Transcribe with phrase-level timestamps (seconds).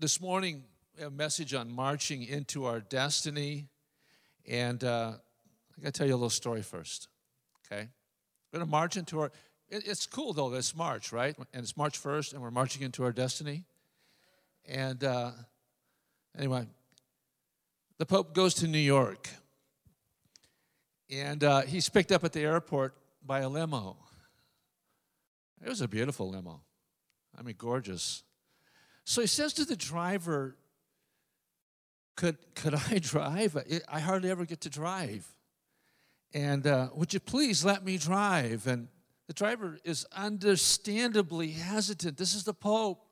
[0.00, 0.62] this morning,
[1.02, 3.66] a message on marching into our destiny.
[4.48, 5.14] And uh,
[5.76, 7.08] I got to tell you a little story first,
[7.66, 7.88] okay?
[8.52, 9.32] We're going to march into our,
[9.68, 11.36] it, it's cool though, it's March, right?
[11.52, 13.64] And it's March 1st, and we're marching into our destiny.
[14.68, 15.32] And uh,
[16.38, 16.66] anyway,
[17.98, 19.28] the Pope goes to New York.
[21.10, 22.94] And uh, he's picked up at the airport
[23.26, 23.96] by a limo.
[25.64, 26.60] It was a beautiful limo.
[27.36, 28.22] I mean, gorgeous.
[29.08, 30.54] So he says to the driver,
[32.14, 33.56] Could, could I drive?
[33.88, 35.26] I hardly ever get to drive.
[36.34, 38.66] And uh, would you please let me drive?
[38.66, 38.88] And
[39.26, 42.18] the driver is understandably hesitant.
[42.18, 43.02] This is the Pope.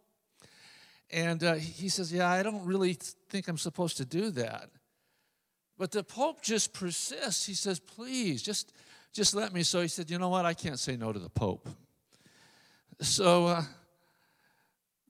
[1.11, 2.99] And uh, he says, Yeah, I don't really
[3.31, 4.69] think I'm supposed to do that.
[5.79, 7.47] But the Pope just persists.
[7.47, 8.75] He says, Please, just,
[9.15, 9.63] just let me.
[9.63, 10.45] So he said, You know what?
[10.45, 11.67] I can't say no to the Pope.
[13.01, 13.63] So uh,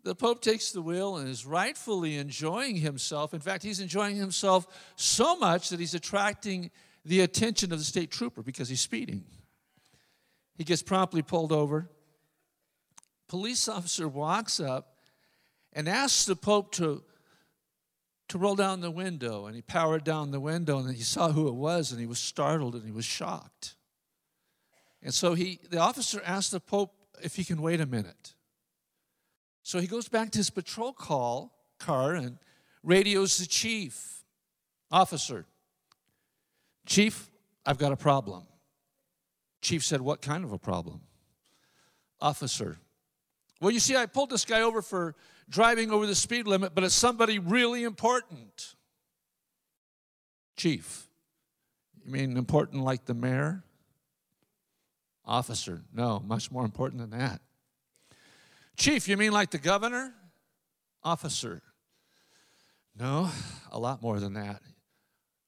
[0.06, 3.34] the Pope takes the wheel and is rightfully enjoying himself.
[3.34, 6.70] In fact, he's enjoying himself so much that he's attracting
[7.04, 9.24] the attention of the state trooper because he's speeding.
[10.54, 11.90] He gets promptly pulled over.
[13.26, 14.94] Police officer walks up
[15.72, 17.02] and asks the Pope to,
[18.28, 19.46] to roll down the window.
[19.46, 22.20] And he powered down the window and he saw who it was and he was
[22.20, 23.74] startled and he was shocked.
[25.02, 28.35] And so he, the officer asked the Pope if he can wait a minute.
[29.66, 32.38] So he goes back to his patrol call car and
[32.84, 34.22] radios the chief.
[34.92, 35.44] Officer,
[36.86, 37.28] Chief,
[37.66, 38.44] I've got a problem.
[39.60, 41.00] Chief said, What kind of a problem?
[42.20, 42.78] Officer,
[43.60, 45.16] well, you see, I pulled this guy over for
[45.48, 48.76] driving over the speed limit, but it's somebody really important.
[50.56, 51.08] Chief,
[52.04, 53.64] you mean important like the mayor?
[55.24, 57.40] Officer, no, much more important than that.
[58.76, 60.12] Chief, you mean like the governor?
[61.02, 61.62] Officer,
[62.98, 63.30] no,
[63.70, 64.60] a lot more than that.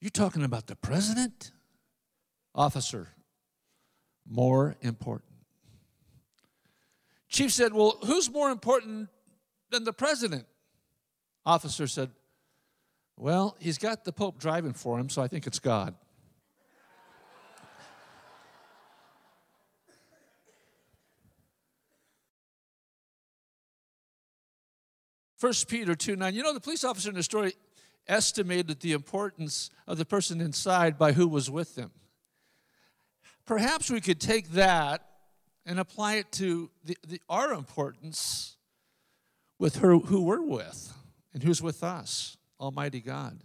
[0.00, 1.50] You talking about the president?
[2.54, 3.08] Officer,
[4.28, 5.32] more important.
[7.28, 9.08] Chief said, Well, who's more important
[9.70, 10.46] than the president?
[11.44, 12.10] Officer said,
[13.16, 15.94] Well, he's got the Pope driving for him, so I think it's God.
[25.38, 26.34] First Peter 2 9.
[26.34, 27.54] You know, the police officer in the story
[28.06, 31.92] estimated the importance of the person inside by who was with them.
[33.46, 35.04] Perhaps we could take that
[35.64, 38.56] and apply it to the, the, our importance
[39.58, 40.92] with her, who we're with
[41.32, 43.40] and who's with us Almighty God.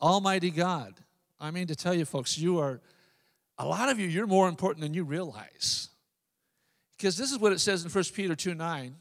[0.00, 0.94] Almighty God.
[1.38, 2.80] I mean to tell you, folks, you are,
[3.58, 5.90] a lot of you, you're more important than you realize.
[6.96, 8.96] Because this is what it says in 1 Peter 2 9.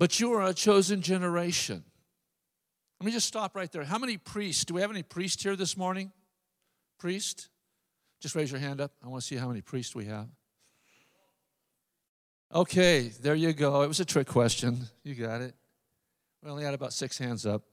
[0.00, 1.84] But you are a chosen generation.
[2.98, 3.84] Let me just stop right there.
[3.84, 4.64] How many priests?
[4.64, 6.10] Do we have any priests here this morning?
[6.98, 7.50] Priest?
[8.18, 8.92] Just raise your hand up.
[9.04, 10.26] I want to see how many priests we have.
[12.54, 13.82] Okay, there you go.
[13.82, 14.88] It was a trick question.
[15.04, 15.54] You got it.
[16.42, 17.64] We only had about six hands up.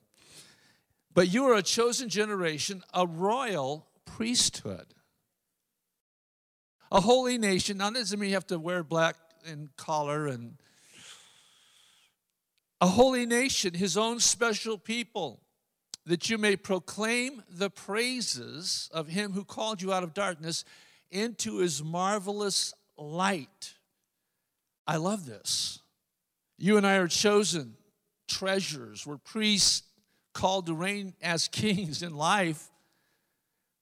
[1.14, 4.88] But you are a chosen generation, a royal priesthood,
[6.92, 7.78] a holy nation.
[7.78, 10.58] Now, that doesn't mean you have to wear black and collar and
[12.80, 15.42] a holy nation, his own special people,
[16.06, 20.64] that you may proclaim the praises of him who called you out of darkness
[21.12, 23.74] into his marvelous light.
[24.86, 25.80] I love this.
[26.58, 27.76] You and I are chosen
[28.28, 29.06] treasures.
[29.06, 29.84] We're priests
[30.34, 32.70] called to reign as kings in life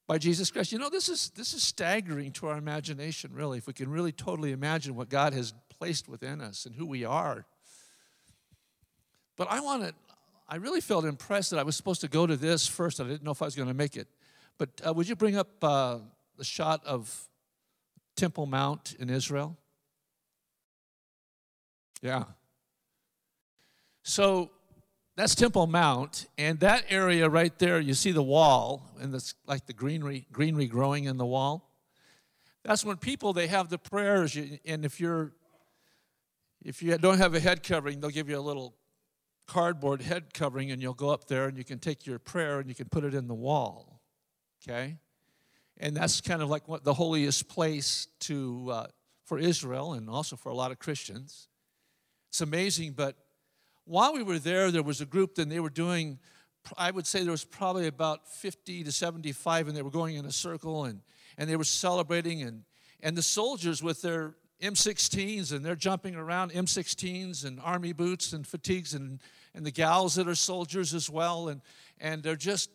[0.08, 0.72] by Jesus Christ.
[0.72, 4.12] You know, this is this is staggering to our imagination, really, if we can really
[4.12, 7.46] totally imagine what God has placed within us and who we are.
[9.36, 9.96] But I wanted,
[10.48, 13.00] I really felt impressed that I was supposed to go to this first.
[13.00, 14.08] I didn't know if I was going to make it.
[14.58, 16.00] But uh, would you bring up uh,
[16.38, 17.28] the shot of
[18.16, 19.58] Temple Mount in Israel?
[22.02, 22.24] Yeah.
[24.04, 24.52] So
[25.16, 29.66] that's Temple Mount, and that area right there, you see the wall, and it's like
[29.66, 31.72] the greenery, greenery growing in the wall.
[32.64, 35.32] That's when people they have the prayers, and if you're
[36.64, 38.76] if you don't have a head covering, they'll give you a little
[39.48, 42.68] cardboard head covering and you'll go up there and you can take your prayer and
[42.68, 44.02] you can put it in the wall.
[44.64, 44.98] Okay?
[45.78, 48.88] And that's kind of like what the holiest place to uh,
[49.26, 51.48] for Israel and also for a lot of Christians.
[52.30, 53.16] It's amazing, but
[53.86, 56.20] while we were there, there was a group and they were doing,
[56.78, 60.26] I would say there was probably about 50 to 75, and they were going in
[60.26, 61.02] a circle and,
[61.38, 62.64] and they were celebrating, and,
[63.02, 68.48] and the soldiers with their M16s and they're jumping around M16s and army boots and
[68.48, 69.22] fatigues and,
[69.54, 71.50] and the gals that are soldiers as well.
[71.50, 71.62] And,
[72.00, 72.70] and they're just,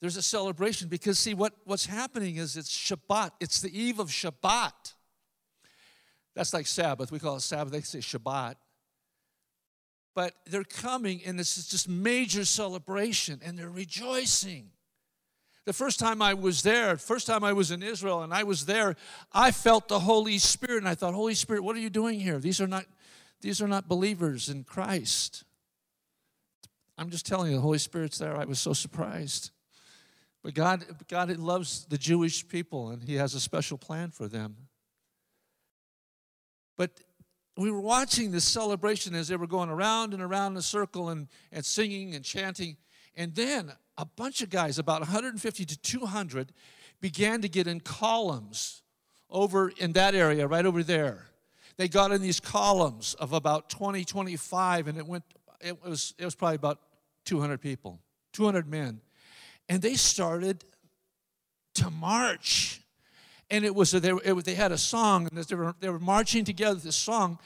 [0.00, 3.30] there's a celebration because see what, what's happening is it's Shabbat.
[3.40, 4.94] It's the eve of Shabbat.
[6.34, 7.12] That's like Sabbath.
[7.12, 7.72] We call it Sabbath.
[7.72, 8.56] They say Shabbat.
[10.14, 14.70] But they're coming and it's just major celebration and they're rejoicing.
[15.64, 18.66] The first time I was there, first time I was in Israel and I was
[18.66, 18.96] there,
[19.32, 22.40] I felt the Holy Spirit and I thought, Holy Spirit, what are you doing here?
[22.40, 22.84] These are not,
[23.40, 25.44] these are not believers in Christ.
[26.98, 28.36] I'm just telling you, the Holy Spirit's there.
[28.36, 29.50] I was so surprised.
[30.42, 34.56] But God, God loves the Jewish people and He has a special plan for them.
[36.76, 36.90] But
[37.56, 41.10] we were watching this celebration as they were going around and around in a circle
[41.10, 42.76] and, and singing and chanting.
[43.14, 46.52] And then a bunch of guys, about 150 to 200,
[47.00, 48.82] began to get in columns
[49.28, 51.26] over in that area, right over there.
[51.76, 55.24] They got in these columns of about 20, 25, and it went,
[55.60, 56.78] it was, it was probably about
[57.24, 57.98] 200 people,
[58.32, 59.00] 200 men.
[59.68, 60.64] And they started
[61.74, 62.80] to march.
[63.50, 66.44] And it was, they, it, they had a song, and they were, they were marching
[66.44, 67.38] together this song,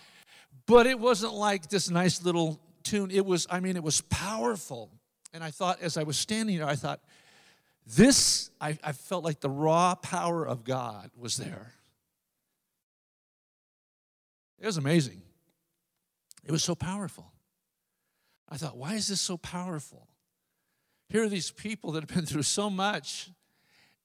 [0.66, 3.10] but it wasn't like this nice little tune.
[3.10, 4.90] It was, I mean, it was powerful.
[5.36, 7.00] And I thought, as I was standing there, I thought,
[7.86, 11.74] this, I, I felt like the raw power of God was there.
[14.58, 15.20] It was amazing.
[16.42, 17.34] It was so powerful.
[18.48, 20.08] I thought, why is this so powerful?
[21.10, 23.28] Here are these people that have been through so much,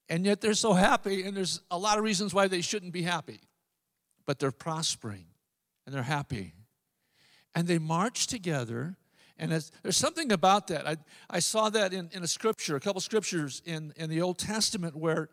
[0.10, 3.04] and yet they're so happy, and there's a lot of reasons why they shouldn't be
[3.04, 3.40] happy.
[4.26, 5.28] But they're prospering,
[5.86, 6.56] and they're happy.
[7.56, 8.98] And they march together
[9.42, 10.88] and there's something about that.
[10.88, 10.98] I,
[11.28, 14.96] I saw that in, in a scripture, a couple scriptures in, in the Old Testament
[14.96, 15.30] where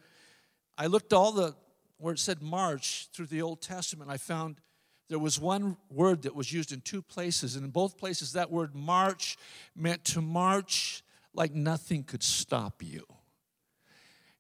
[0.79, 1.55] I looked all the,
[1.99, 4.11] where it said march through the Old Testament.
[4.11, 4.63] I found
[5.11, 7.55] there was one word that was used in two places.
[7.55, 9.37] And in both places, that word march
[9.77, 11.03] meant to march
[11.35, 13.05] like nothing could stop you.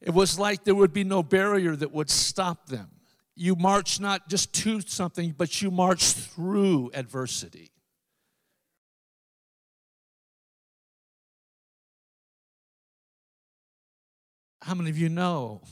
[0.00, 2.88] It was like there would be no barrier that would stop them.
[3.36, 7.70] You march not just to something, but you march through adversity.
[14.68, 15.62] How many of you know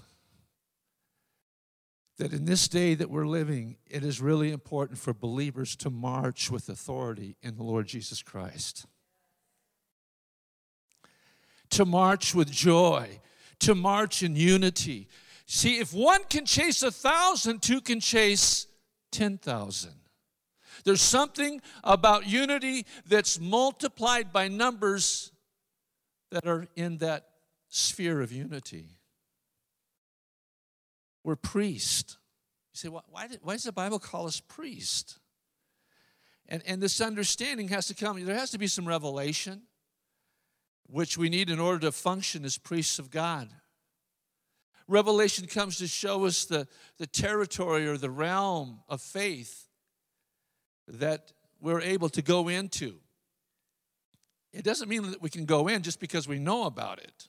[2.16, 6.50] that in this day that we're living, it is really important for believers to march
[6.50, 8.86] with authority in the Lord Jesus Christ?
[11.68, 13.20] To march with joy,
[13.58, 15.08] to march in unity.
[15.44, 18.66] See, if one can chase a thousand, two can chase
[19.12, 19.92] 10,000.
[20.84, 25.32] There's something about unity that's multiplied by numbers
[26.30, 27.35] that are in that
[27.76, 28.98] sphere of unity.
[31.22, 32.18] We're priest.
[32.72, 35.18] You say, why, did, why does the Bible call us priest?
[36.48, 39.62] And, and this understanding has to come, there has to be some revelation,
[40.86, 43.48] which we need in order to function as priests of God.
[44.88, 46.68] Revelation comes to show us the,
[46.98, 49.68] the territory or the realm of faith
[50.86, 52.94] that we're able to go into.
[54.52, 57.28] It doesn't mean that we can go in just because we know about it.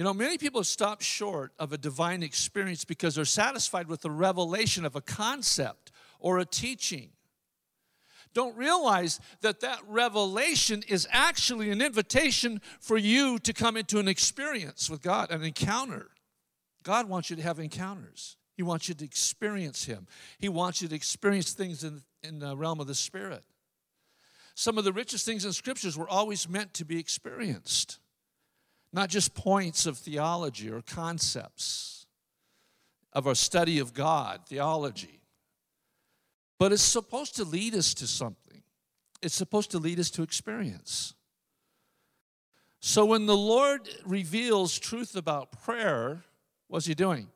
[0.00, 4.10] You know, many people stop short of a divine experience because they're satisfied with the
[4.10, 7.10] revelation of a concept or a teaching.
[8.32, 14.08] Don't realize that that revelation is actually an invitation for you to come into an
[14.08, 16.08] experience with God, an encounter.
[16.82, 18.38] God wants you to have encounters.
[18.56, 20.06] He wants you to experience Him.
[20.38, 23.44] He wants you to experience things in, in the realm of the Spirit.
[24.54, 27.99] Some of the richest things in scriptures were always meant to be experienced
[28.92, 32.06] not just points of theology or concepts
[33.12, 35.20] of our study of God, theology,
[36.58, 38.62] but it's supposed to lead us to something.
[39.22, 41.14] It's supposed to lead us to experience.
[42.80, 46.24] So when the Lord reveals truth about prayer,
[46.68, 47.28] what's He doing?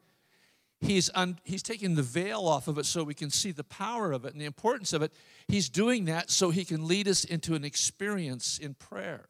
[0.81, 4.13] He's, un, he's taking the veil off of it so we can see the power
[4.13, 5.13] of it and the importance of it.
[5.49, 9.27] He's doing that so He can lead us into an experience in prayer,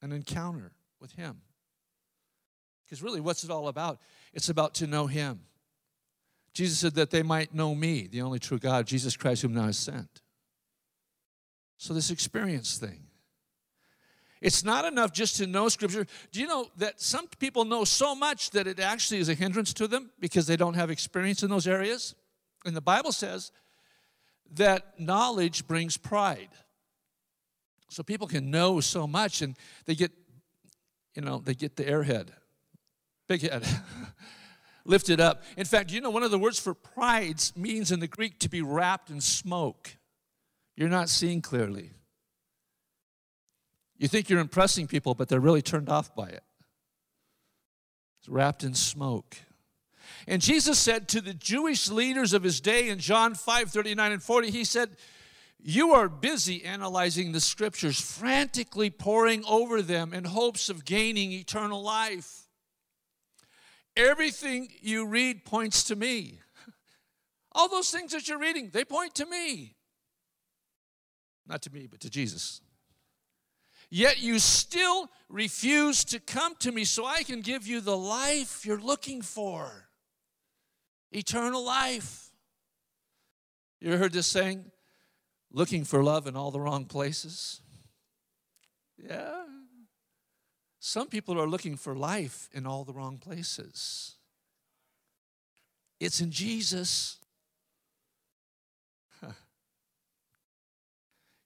[0.00, 1.40] an encounter with Him.
[2.92, 4.02] Because really, what's it all about?
[4.34, 5.40] It's about to know Him.
[6.52, 9.64] Jesus said that they might know me, the only true God, Jesus Christ, whom now
[9.64, 10.20] has sent.
[11.78, 13.04] So, this experience thing.
[14.42, 16.06] It's not enough just to know Scripture.
[16.32, 19.72] Do you know that some people know so much that it actually is a hindrance
[19.72, 22.14] to them because they don't have experience in those areas?
[22.66, 23.52] And the Bible says
[24.56, 26.50] that knowledge brings pride.
[27.88, 29.56] So people can know so much and
[29.86, 30.12] they get,
[31.14, 32.28] you know, they get the airhead
[33.38, 33.66] big head.
[34.84, 35.42] lifted up.
[35.56, 38.48] In fact, you know, one of the words for pride means in the Greek to
[38.50, 39.96] be wrapped in smoke.
[40.76, 41.92] You're not seeing clearly.
[43.96, 46.42] You think you're impressing people, but they're really turned off by it.
[48.20, 49.36] It's wrapped in smoke.
[50.26, 54.22] And Jesus said to the Jewish leaders of his day in John 5 39 and
[54.22, 54.90] 40, He said,
[55.58, 61.82] You are busy analyzing the scriptures, frantically poring over them in hopes of gaining eternal
[61.82, 62.41] life.
[63.96, 66.40] Everything you read points to me.
[67.52, 69.76] All those things that you're reading, they point to me.
[71.46, 72.60] Not to me, but to Jesus.
[73.90, 78.64] Yet you still refuse to come to me so I can give you the life
[78.64, 79.88] you're looking for
[81.10, 82.30] eternal life.
[83.80, 84.70] You heard this saying,
[85.50, 87.60] looking for love in all the wrong places?
[88.96, 89.42] Yeah.
[90.84, 94.16] Some people are looking for life in all the wrong places.
[96.00, 97.18] It's in Jesus.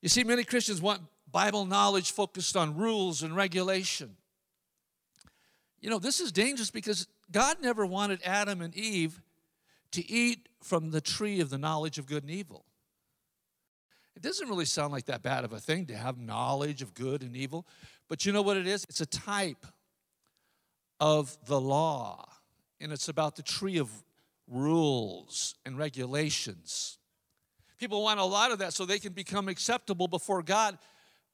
[0.02, 1.00] You see, many Christians want
[1.33, 4.16] Bible knowledge focused on rules and regulation.
[5.81, 9.21] You know, this is dangerous because God never wanted Adam and Eve
[9.93, 12.65] to eat from the tree of the knowledge of good and evil.
[14.16, 17.23] It doesn't really sound like that bad of a thing to have knowledge of good
[17.23, 17.66] and evil,
[18.08, 18.85] but you know what it is?
[18.88, 19.66] It's a type
[20.99, 22.26] of the law,
[22.80, 23.90] and it's about the tree of
[24.49, 26.96] rules and regulations.
[27.78, 30.78] People want a lot of that so they can become acceptable before God,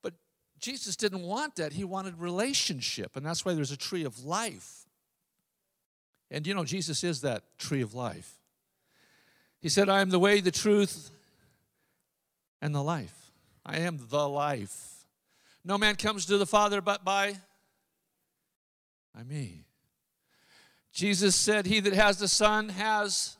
[0.03, 0.15] but
[0.59, 1.73] Jesus didn't want that.
[1.73, 4.87] He wanted relationship, and that's why there's a tree of life.
[6.33, 8.41] And you know, Jesus is that tree of life.
[9.61, 11.13] He said, I am the way, the truth,
[12.63, 13.33] and the life.
[13.67, 15.05] I am the life.
[15.65, 17.37] No man comes to the Father but by,
[19.15, 19.65] by me.
[20.93, 23.37] Jesus said, He that has the Son has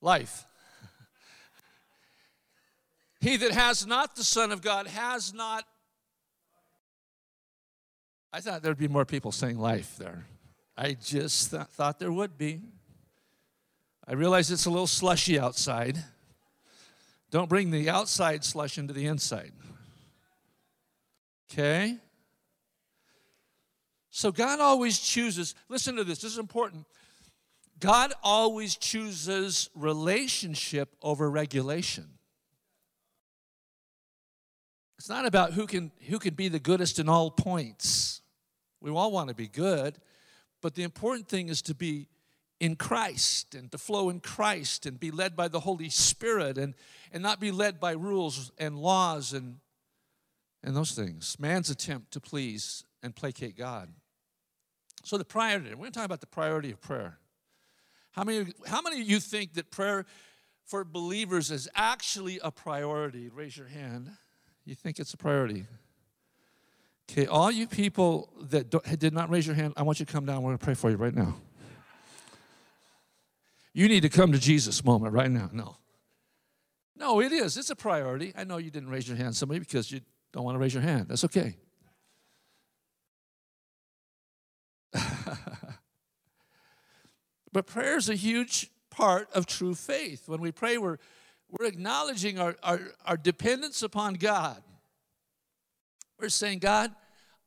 [0.00, 0.44] life.
[3.20, 5.64] he that has not the Son of God has not.
[8.32, 10.24] I thought there'd be more people saying life there.
[10.76, 12.62] I just th- thought there would be.
[14.08, 16.02] I realize it's a little slushy outside.
[17.32, 19.52] Don't bring the outside slush into the inside.
[21.50, 21.96] Okay?
[24.10, 26.84] So God always chooses, listen to this, this is important.
[27.80, 32.06] God always chooses relationship over regulation.
[34.98, 38.20] It's not about who can who can be the goodest in all points.
[38.80, 39.96] We all want to be good,
[40.60, 42.06] but the important thing is to be
[42.62, 46.74] in Christ and to flow in Christ and be led by the Holy Spirit and,
[47.12, 49.56] and not be led by rules and laws and,
[50.62, 51.36] and those things.
[51.40, 53.88] Man's attempt to please and placate God.
[55.02, 57.18] So the priority, we're going to talk about the priority of prayer.
[58.12, 60.06] How many, how many of you think that prayer
[60.64, 63.28] for believers is actually a priority?
[63.28, 64.08] Raise your hand.
[64.64, 65.66] You think it's a priority?
[67.10, 70.26] Okay, all you people that did not raise your hand, I want you to come
[70.26, 70.42] down.
[70.42, 71.34] We're going to pray for you right now.
[73.74, 75.48] You need to come to Jesus moment right now.
[75.52, 75.76] No.
[76.96, 77.56] No, it is.
[77.56, 78.32] It's a priority.
[78.36, 80.02] I know you didn't raise your hand, somebody, because you
[80.32, 81.06] don't want to raise your hand.
[81.08, 81.56] That's okay.
[87.52, 90.28] but prayer is a huge part of true faith.
[90.28, 90.98] When we pray, we're,
[91.48, 94.62] we're acknowledging our, our, our dependence upon God.
[96.20, 96.94] We're saying, God,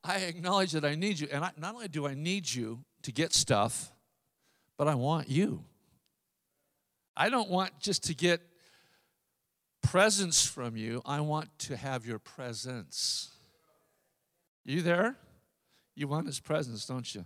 [0.03, 1.27] I acknowledge that I need you.
[1.31, 3.91] And I, not only do I need you to get stuff,
[4.77, 5.63] but I want you.
[7.17, 8.41] I don't want just to get
[9.81, 13.31] presents from you, I want to have your presence.
[14.65, 15.15] You there?
[15.95, 17.23] You want his presence, don't you?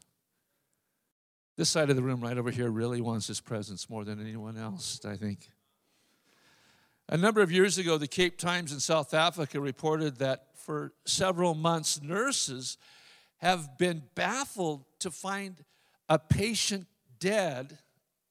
[1.58, 4.58] This side of the room, right over here, really wants his presence more than anyone
[4.58, 5.50] else, I think.
[7.08, 11.56] A number of years ago, the Cape Times in South Africa reported that for several
[11.56, 12.78] months, nurses
[13.38, 15.64] have been baffled to find
[16.08, 16.86] a patient
[17.20, 17.80] dead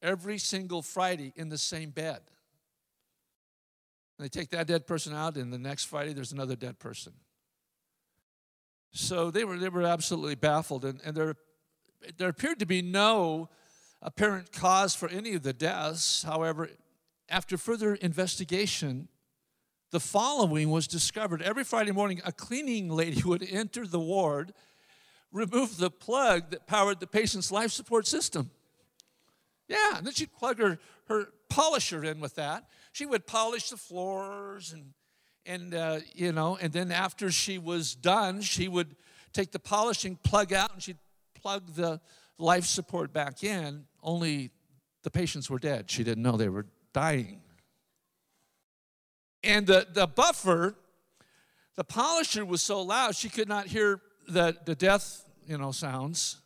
[0.02, 2.20] every single Friday in the same bed.
[4.18, 7.12] And they take that dead person out, and the next Friday there's another dead person.
[8.90, 11.36] So they were, they were absolutely baffled, and, and there,
[12.16, 13.48] there appeared to be no
[14.02, 16.22] apparent cause for any of the deaths.
[16.22, 16.70] However,
[17.28, 19.08] after further investigation,
[19.90, 21.42] the following was discovered.
[21.42, 24.52] Every Friday morning, a cleaning lady would enter the ward,
[25.32, 28.50] remove the plug that powered the patient's life support system.
[29.68, 32.68] Yeah, and then she'd plug her, her polisher in with that.
[32.92, 34.92] She would polish the floors and,
[35.44, 38.96] and uh, you know, and then after she was done, she would
[39.32, 40.98] take the polishing plug out and she'd
[41.34, 42.00] plug the,
[42.38, 44.50] life support back in, only
[45.02, 45.90] the patients were dead.
[45.90, 47.40] She didn't know they were dying.
[49.42, 50.76] And the, the buffer,
[51.76, 56.40] the polisher was so loud she could not hear the, the death, you know, sounds.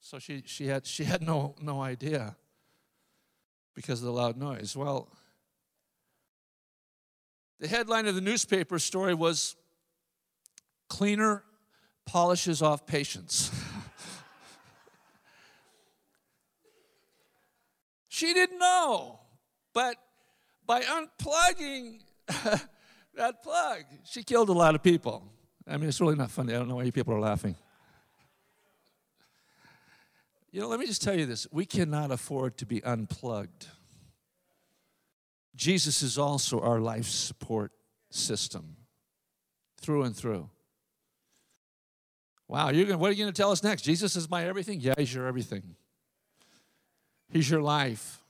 [0.00, 2.36] So she, she had, she had no, no idea
[3.76, 4.74] because of the loud noise.
[4.74, 5.08] Well,
[7.60, 9.54] the headline of the newspaper story was
[10.88, 11.44] Cleaner
[12.06, 13.52] Polishes Off Patients.
[18.08, 19.20] she didn't know,
[19.72, 19.96] but
[20.66, 22.00] by unplugging
[23.14, 25.22] that plug, she killed a lot of people.
[25.68, 26.54] I mean, it's really not funny.
[26.54, 27.56] I don't know why you people are laughing.
[30.56, 33.66] You know, let me just tell you this we cannot afford to be unplugged.
[35.54, 37.72] Jesus is also our life support
[38.08, 38.76] system
[39.78, 40.48] through and through.
[42.48, 43.82] Wow, you're gonna, what are you going to tell us next?
[43.82, 44.80] Jesus is my everything?
[44.80, 45.76] Yeah, he's your everything.
[47.28, 48.22] He's your life.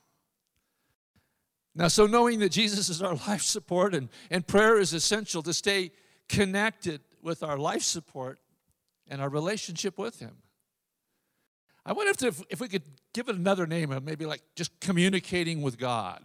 [1.75, 5.53] Now, so knowing that Jesus is our life support and, and prayer is essential to
[5.53, 5.91] stay
[6.27, 8.37] connected with our life support
[9.07, 10.35] and our relationship with Him.
[11.87, 15.79] I wonder if, if, we could give it another name, maybe like just communicating with
[15.79, 16.21] God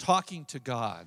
[0.00, 1.06] talking to God.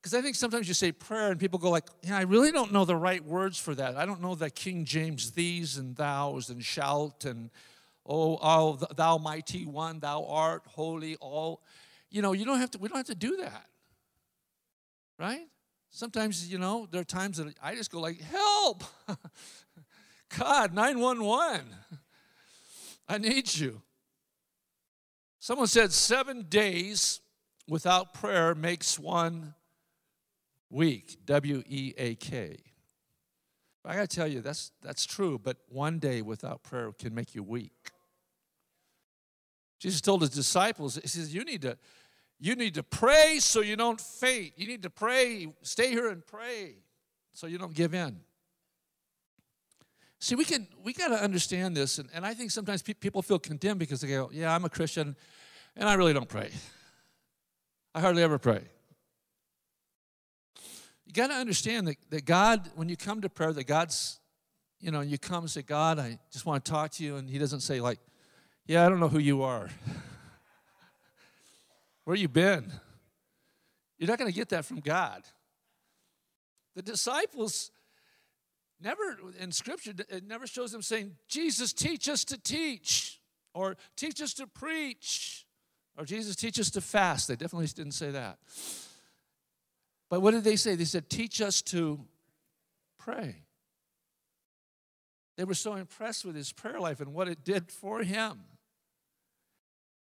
[0.00, 2.72] Because I think sometimes you say prayer and people go like, yeah, I really don't
[2.72, 3.96] know the right words for that.
[3.96, 7.50] I don't know the King James these and thous and shout and
[8.04, 11.62] oh, oh thou mighty one, thou art holy, all.
[12.10, 13.66] You know, you don't have to, we don't have to do that.
[15.18, 15.46] Right?
[15.90, 18.84] Sometimes, you know, there are times that I just go like, help!
[20.38, 21.66] God, 911.
[23.12, 23.82] I need you.
[25.38, 27.20] Someone said seven days
[27.68, 29.52] without prayer makes one
[30.70, 31.18] weak.
[31.26, 32.56] W E A K.
[33.84, 37.34] I got to tell you, that's, that's true, but one day without prayer can make
[37.34, 37.90] you weak.
[39.78, 41.76] Jesus told his disciples, He says, You need to,
[42.40, 44.54] you need to pray so you don't faint.
[44.56, 46.76] You need to pray, stay here and pray
[47.34, 48.20] so you don't give in.
[50.22, 53.22] See, we can we got to understand this, and, and I think sometimes pe- people
[53.22, 55.16] feel condemned because they go, Yeah, I'm a Christian,
[55.74, 56.52] and I really don't pray.
[57.92, 58.62] I hardly ever pray.
[61.06, 64.20] You got to understand that, that God, when you come to prayer, that God's,
[64.78, 67.16] you know, you come and say, God, I just want to talk to you.
[67.16, 67.98] And He doesn't say, like,
[68.64, 69.70] yeah, I don't know who you are.
[72.04, 72.72] Where you been?
[73.98, 75.24] You're not going to get that from God.
[76.76, 77.72] The disciples
[78.82, 83.20] never, in Scripture, it never shows them saying, Jesus, teach us to teach,
[83.54, 85.46] or teach us to preach.
[85.96, 87.28] Or Jesus, teach us to fast.
[87.28, 88.38] They definitely didn't say that.
[90.08, 90.74] But what did they say?
[90.74, 92.00] They said, teach us to
[92.98, 93.36] pray.
[95.36, 98.40] They were so impressed with his prayer life and what it did for him.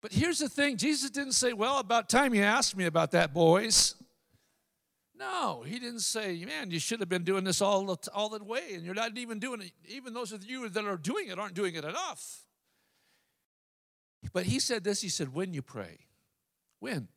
[0.01, 3.33] But here's the thing Jesus didn't say, Well, about time you asked me about that,
[3.33, 3.95] boys.
[5.19, 8.41] No, he didn't say, Man, you should have been doing this all the, all the
[8.41, 9.71] way, and you're not even doing it.
[9.89, 12.45] Even those of you that are doing it aren't doing it enough.
[14.33, 15.99] But he said this, he said, when you pray.
[16.79, 17.09] When?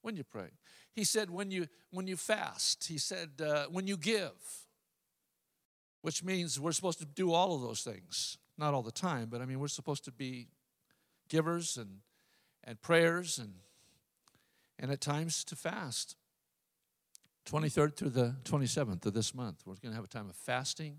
[0.00, 0.48] When you pray.
[0.94, 2.86] He said, when you when you fast.
[2.86, 4.32] He said, uh, when you give.
[6.00, 8.38] Which means we're supposed to do all of those things.
[8.58, 10.48] Not all the time, but I mean we're supposed to be
[11.28, 12.00] givers and
[12.64, 13.54] and prayers and
[14.78, 16.16] and at times to fast.
[17.46, 19.62] 23rd through the 27th of this month.
[19.66, 20.98] We're going to have a time of fasting.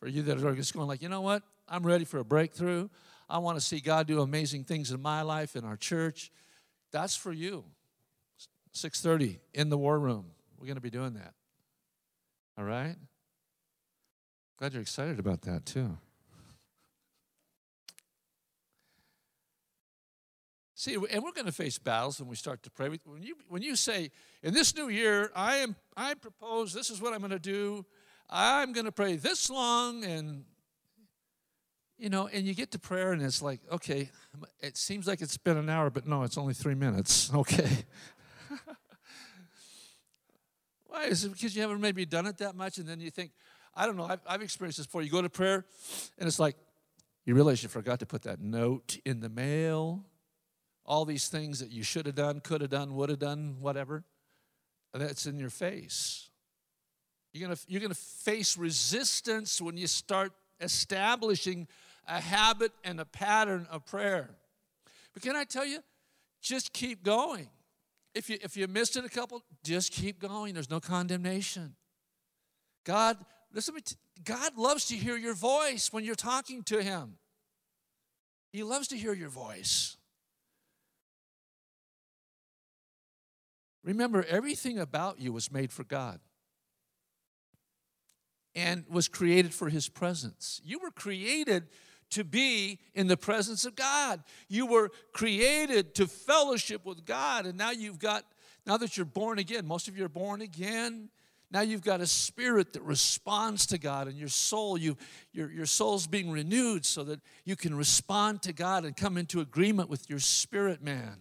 [0.00, 1.42] For you that are just going like, you know what?
[1.68, 2.88] I'm ready for a breakthrough.
[3.28, 6.30] I want to see God do amazing things in my life, in our church.
[6.92, 7.64] That's for you.
[8.74, 10.26] 6:30 in the war room.
[10.58, 11.32] We're going to be doing that.
[12.58, 12.96] All right?
[14.58, 15.96] Glad you're excited about that too.
[20.84, 22.90] See, and we're going to face battles when we start to pray.
[22.90, 24.10] When you, when you say,
[24.42, 27.86] in this new year, I am I propose this is what I'm going to do.
[28.28, 30.44] I'm going to pray this long and
[31.96, 34.10] you know, and you get to prayer and it's like, okay,
[34.60, 37.30] it seems like it's been an hour, but no, it's only three minutes.
[37.34, 37.86] Okay.
[40.84, 41.04] Why?
[41.04, 42.76] Is it because you haven't maybe done it that much?
[42.76, 43.30] And then you think,
[43.74, 45.00] I don't know, I've, I've experienced this before.
[45.00, 45.64] You go to prayer
[46.18, 46.56] and it's like,
[47.24, 50.04] you realize you forgot to put that note in the mail,
[50.84, 54.04] all these things that you should have done, could have done, would have done, whatever.
[54.92, 56.28] That's in your face.
[57.32, 61.66] You're gonna, you're gonna face resistance when you start establishing
[62.06, 64.30] a habit and a pattern of prayer.
[65.12, 65.80] But can I tell you,
[66.40, 67.48] just keep going.
[68.14, 70.54] If you, if you missed it a couple, just keep going.
[70.54, 71.74] There's no condemnation.
[72.84, 73.16] God,
[73.52, 73.74] listen,
[74.22, 77.16] God loves to hear your voice when you're talking to Him.
[78.52, 79.96] He loves to hear your voice.
[83.84, 86.18] Remember, everything about you was made for God
[88.54, 90.60] and was created for His presence.
[90.64, 91.68] You were created
[92.10, 94.22] to be in the presence of God.
[94.48, 98.24] You were created to fellowship with God, and now you've got,
[98.66, 101.10] now that you're born again, most of you are born again.
[101.50, 104.96] Now you've got a spirit that responds to God, and your soul, you,
[105.32, 109.40] your, your soul's being renewed so that you can respond to God and come into
[109.40, 111.18] agreement with your spirit man.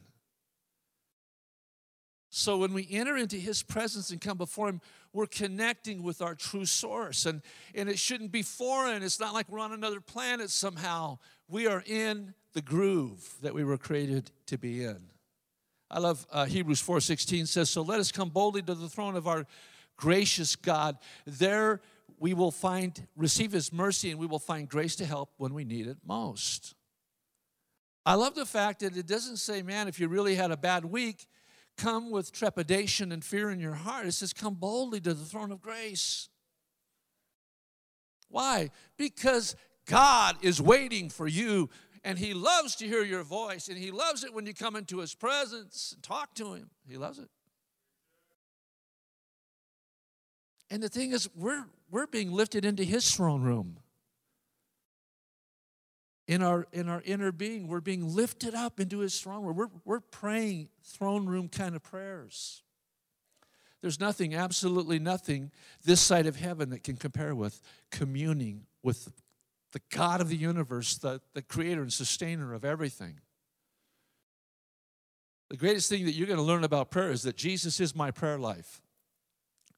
[2.36, 4.82] So when we enter into his presence and come before him,
[5.14, 7.28] we're connecting with our true source.
[7.28, 7.44] And,
[7.76, 9.04] and it shouldn't be foreign.
[9.04, 11.20] It's not like we're on another planet somehow.
[11.48, 14.98] We are in the groove that we were created to be in.
[15.92, 19.28] I love uh, Hebrews 4:16 says, "So let us come boldly to the throne of
[19.28, 19.46] our
[19.96, 20.98] gracious God.
[21.28, 21.82] There
[22.18, 25.66] we will find receive his mercy and we will find grace to help when we
[25.66, 26.74] need it most."
[28.08, 30.84] I love the fact that it doesn't say, man, if you really had a bad
[30.84, 31.28] week,
[31.78, 34.06] come with trepidation and fear in your heart.
[34.06, 36.30] It says, come boldly to the throne of grace.
[38.30, 38.70] Why?
[38.98, 39.56] Because
[39.86, 41.70] God is waiting for you
[42.04, 45.00] and He loves to hear your voice and He loves it when you come into
[45.00, 46.70] His presence and talk to Him.
[46.88, 47.30] He loves it.
[50.70, 53.78] And the thing is, we're, we're being lifted into His throne room
[56.28, 59.56] in our in our inner being we're being lifted up into his throne room.
[59.56, 62.62] We're, we're praying throne room kind of prayers.
[63.82, 65.52] There's nothing absolutely nothing
[65.84, 69.12] this side of heaven that can compare with communing with
[69.74, 73.20] the god of the universe the, the creator and sustainer of everything.
[75.50, 78.12] The greatest thing that you're going to learn about prayer is that jesus is my
[78.12, 78.82] prayer life.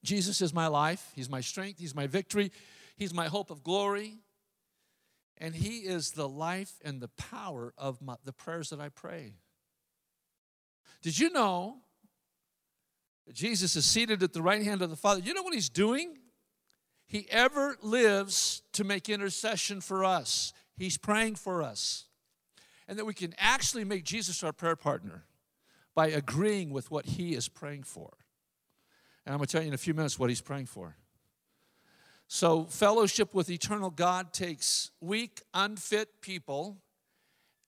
[0.03, 1.11] Jesus is my life.
[1.15, 1.79] He's my strength.
[1.79, 2.51] He's my victory.
[2.95, 4.19] He's my hope of glory
[5.37, 9.33] and He is the life and the power of my, the prayers that I pray.
[11.01, 11.77] Did you know
[13.27, 15.21] that Jesus is seated at the right hand of the Father?
[15.21, 16.17] You know what He's doing?
[17.07, 20.53] He ever lives to make intercession for us.
[20.75, 22.05] He's praying for us.
[22.87, 25.23] And that we can actually make Jesus our prayer partner
[25.93, 28.13] by agreeing with what He is praying for.
[29.25, 30.95] And I'm going to tell you in a few minutes what He's praying for.
[32.27, 36.81] So, fellowship with eternal God takes weak, unfit people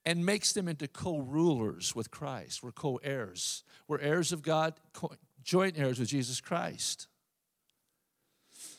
[0.04, 2.62] and makes them into co rulers with Christ.
[2.62, 3.62] We're co heirs.
[3.86, 4.74] We're heirs of God,
[5.42, 7.06] joint heirs with Jesus Christ.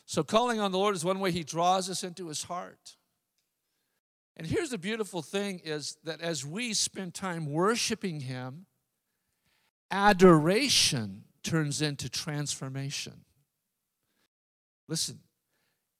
[0.04, 2.96] So, calling on the Lord is one way He draws us into His heart.
[4.36, 8.66] And here's the beautiful thing is that as we spend time worshiping Him,
[9.90, 13.24] adoration turns into transformation.
[14.88, 15.20] Listen,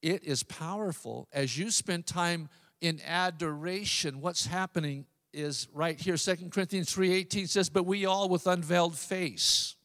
[0.03, 1.29] it is powerful.
[1.33, 2.49] As you spend time
[2.81, 6.17] in adoration, what's happening is right here.
[6.17, 9.77] Second Corinthians 3:18 says, But we all with unveiled face,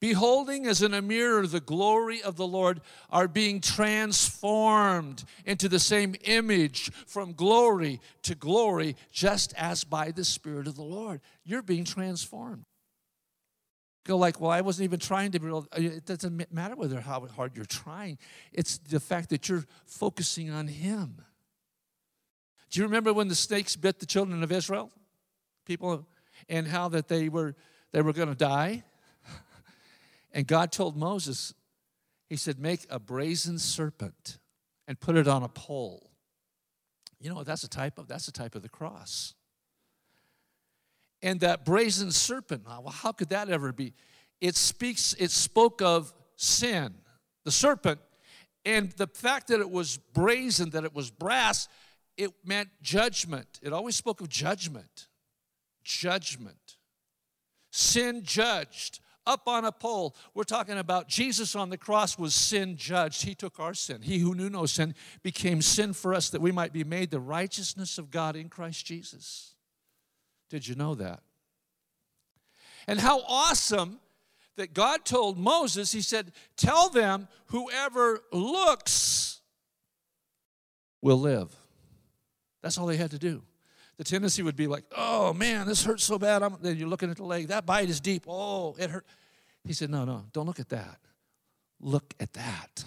[0.00, 5.78] beholding as in a mirror the glory of the Lord, are being transformed into the
[5.78, 11.20] same image from glory to glory, just as by the Spirit of the Lord.
[11.44, 12.64] You're being transformed
[14.04, 15.66] go like, well, I wasn't even trying to be real.
[15.72, 18.18] Uh, it doesn't matter whether how hard you're trying.
[18.52, 21.22] It's the fact that you're focusing on Him.
[22.70, 24.90] Do you remember when the snakes bit the children of Israel?
[25.64, 26.06] People,
[26.48, 27.54] and how that they were
[27.92, 28.84] they were going to die.
[30.36, 31.54] And God told Moses,
[32.28, 34.38] He said, make a brazen serpent
[34.88, 36.10] and put it on a pole.
[37.20, 38.08] You know what that's a type of?
[38.08, 39.34] That's a type of the cross
[41.24, 42.64] and that brazen serpent.
[42.68, 43.94] Ah, well, how could that ever be?
[44.42, 46.94] It speaks, it spoke of sin,
[47.44, 47.98] the serpent,
[48.66, 51.66] and the fact that it was brazen, that it was brass,
[52.18, 53.58] it meant judgment.
[53.62, 55.08] It always spoke of judgment.
[55.82, 56.76] Judgment.
[57.72, 60.14] Sin judged up on a pole.
[60.34, 63.24] We're talking about Jesus on the cross was sin judged.
[63.24, 64.02] He took our sin.
[64.02, 67.18] He who knew no sin became sin for us that we might be made the
[67.18, 69.53] righteousness of God in Christ Jesus.
[70.54, 71.18] Did you know that?
[72.86, 73.98] And how awesome
[74.54, 79.40] that God told Moses, He said, Tell them whoever looks
[81.02, 81.52] will live.
[82.62, 83.42] That's all they had to do.
[83.96, 86.44] The tendency would be like, Oh man, this hurts so bad.
[86.44, 87.48] I'm, then you're looking at the leg.
[87.48, 88.22] That bite is deep.
[88.28, 89.06] Oh, it hurt.
[89.64, 91.00] He said, No, no, don't look at that.
[91.80, 92.84] Look at that.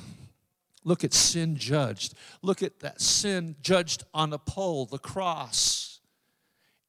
[0.85, 2.13] Look at sin judged.
[2.41, 5.86] Look at that sin judged on a pole, the cross.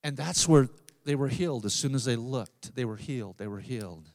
[0.03, 0.69] And that's where
[1.05, 1.65] they were healed.
[1.65, 3.39] As soon as they looked, they were healed.
[3.39, 4.11] They were healed.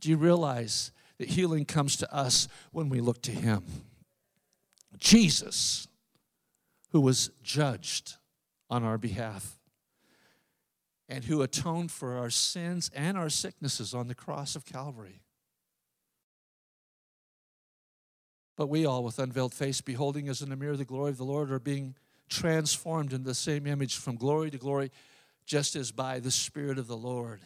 [0.00, 3.64] Do you realize that healing comes to us when we look to Him?
[4.98, 5.88] Jesus,
[6.90, 8.16] who was judged
[8.70, 9.58] on our behalf
[11.08, 15.22] and who atoned for our sins and our sicknesses on the cross of Calvary.
[18.56, 21.24] But we all, with unveiled face, beholding as in a mirror the glory of the
[21.24, 21.94] Lord, are being
[22.28, 24.90] transformed in the same image from glory to glory,
[25.46, 27.40] just as by the Spirit of the Lord.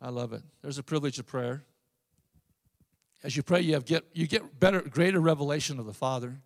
[0.00, 0.42] I love it.
[0.62, 1.64] There's a privilege of prayer.
[3.22, 6.40] As you pray, you have get you get better, greater revelation of the Father.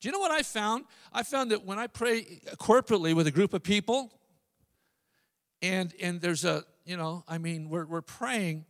[0.00, 0.84] Do you know what I found?
[1.12, 4.12] I found that when I pray corporately with a group of people,
[5.60, 8.64] and and there's a, you know, I mean, we're we're praying,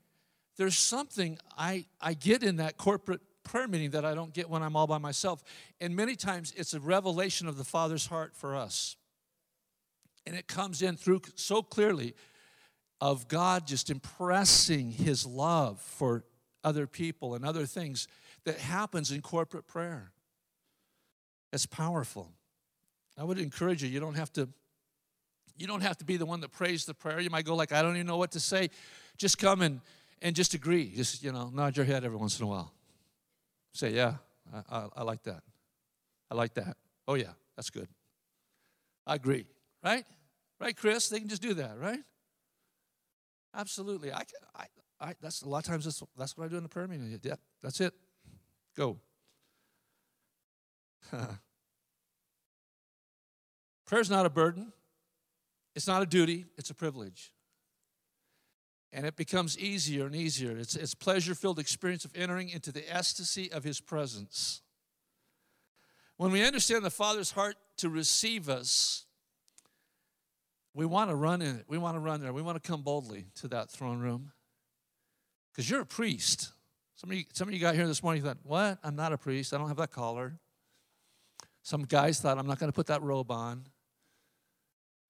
[0.57, 4.63] there's something I I get in that corporate prayer meeting that I don't get when
[4.63, 5.45] I'm all by myself.
[5.83, 8.97] And many times it's a revelation of the Father's heart for us.
[10.29, 12.15] And it comes in through so clearly
[13.01, 16.23] of God just impressing his love for
[16.63, 18.07] other people and other things
[18.45, 20.13] that happens in corporate prayer.
[21.51, 22.31] It's powerful.
[23.17, 24.51] I would encourage you, you don't have to
[25.57, 27.21] you don't have to be the one that prays the prayer.
[27.21, 28.69] You might go like, I don't even know what to say.
[29.17, 29.81] Just come and,
[30.21, 30.93] and just agree.
[30.95, 32.73] Just, you know, nod your head every once in a while.
[33.73, 34.17] Say, yeah,
[34.55, 35.43] I, I, I like that.
[36.31, 36.77] I like that.
[37.09, 37.89] Oh, yeah, that's good.
[39.05, 39.47] I agree.
[39.83, 40.05] Right?
[40.61, 41.09] Right, Chris?
[41.09, 42.01] They can just do that, right?
[43.55, 44.13] Absolutely.
[44.13, 44.65] I, can, I,
[45.01, 47.19] I, that's a lot of times that's, that's what I do in the prayer meeting.
[47.23, 47.95] Yeah, that's it.
[48.77, 48.99] Go.
[53.87, 54.73] Prayer's not a burden.
[55.75, 57.33] It's not a duty, it's a privilege.
[58.93, 60.57] And it becomes easier and easier.
[60.59, 64.63] It's it's pleasure-filled experience of entering into the ecstasy of his presence.
[66.17, 69.05] When we understand the Father's heart to receive us,
[70.75, 71.65] we want to run in it.
[71.69, 72.33] We want to run there.
[72.33, 74.33] We want to come boldly to that throne room.
[75.53, 76.53] Because you're a priest.
[76.95, 78.79] Some of, you, some of you got here this morning, you thought, what?
[78.83, 79.55] I'm not a priest.
[79.55, 80.39] I don't have that collar.
[81.63, 83.65] Some guys thought, I'm not going to put that robe on.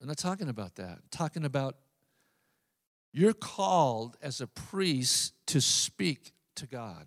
[0.00, 0.90] I'm not talking about that.
[0.90, 1.76] I'm talking about
[3.12, 7.06] you're called as a priest to speak to God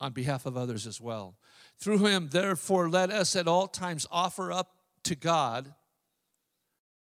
[0.00, 1.36] on behalf of others as well.
[1.78, 5.74] Through him, therefore, let us at all times offer up to God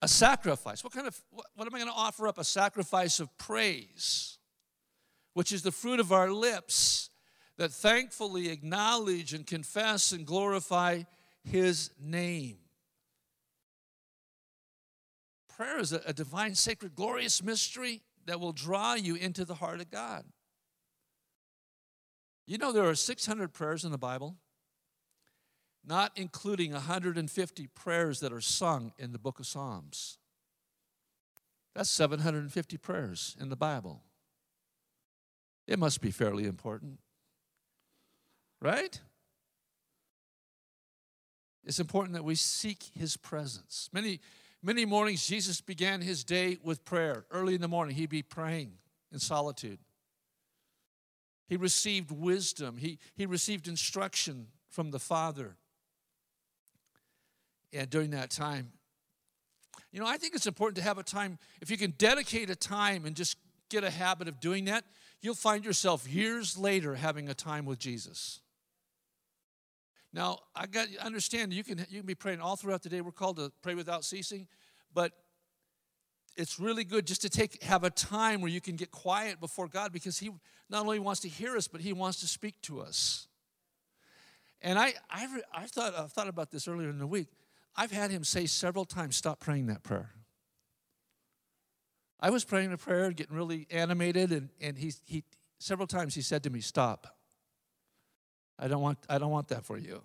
[0.06, 0.84] a sacrifice.
[0.84, 2.38] What kind of, what, what am I going to offer up?
[2.38, 4.38] A sacrifice of praise,
[5.34, 7.10] which is the fruit of our lips
[7.58, 11.02] that thankfully acknowledge and confess and glorify
[11.42, 12.58] his name.
[15.56, 19.80] Prayer is a, a divine, sacred, glorious mystery that will draw you into the heart
[19.80, 20.24] of God.
[22.46, 24.36] You know, there are 600 prayers in the Bible
[25.86, 30.18] not including 150 prayers that are sung in the book of Psalms.
[31.74, 34.02] That's 750 prayers in the Bible.
[35.68, 36.98] It must be fairly important,
[38.60, 39.00] right?
[41.64, 43.88] It's important that we seek his presence.
[43.92, 44.20] Many,
[44.62, 47.26] many mornings, Jesus began his day with prayer.
[47.30, 48.72] Early in the morning, he'd be praying
[49.12, 49.78] in solitude.
[51.48, 55.56] He received wisdom, he, he received instruction from the Father
[57.72, 58.72] and during that time.
[59.92, 62.56] You know, I think it's important to have a time, if you can dedicate a
[62.56, 63.36] time and just
[63.70, 64.84] get a habit of doing that,
[65.20, 68.40] you'll find yourself years later having a time with Jesus.
[70.12, 73.00] Now, I got understand you can you can be praying all throughout the day.
[73.00, 74.46] We're called to pray without ceasing,
[74.94, 75.12] but
[76.36, 79.68] it's really good just to take have a time where you can get quiet before
[79.68, 80.30] God because He
[80.70, 83.28] not only wants to hear us, but He wants to speak to us.
[84.62, 87.28] And I I I thought I thought about this earlier in the week.
[87.76, 90.10] I've had him say several times, stop praying that prayer.
[92.18, 95.24] I was praying a prayer, getting really animated, and, and he, he
[95.58, 97.06] several times he said to me, Stop.
[98.58, 100.02] I don't want I don't want that for you.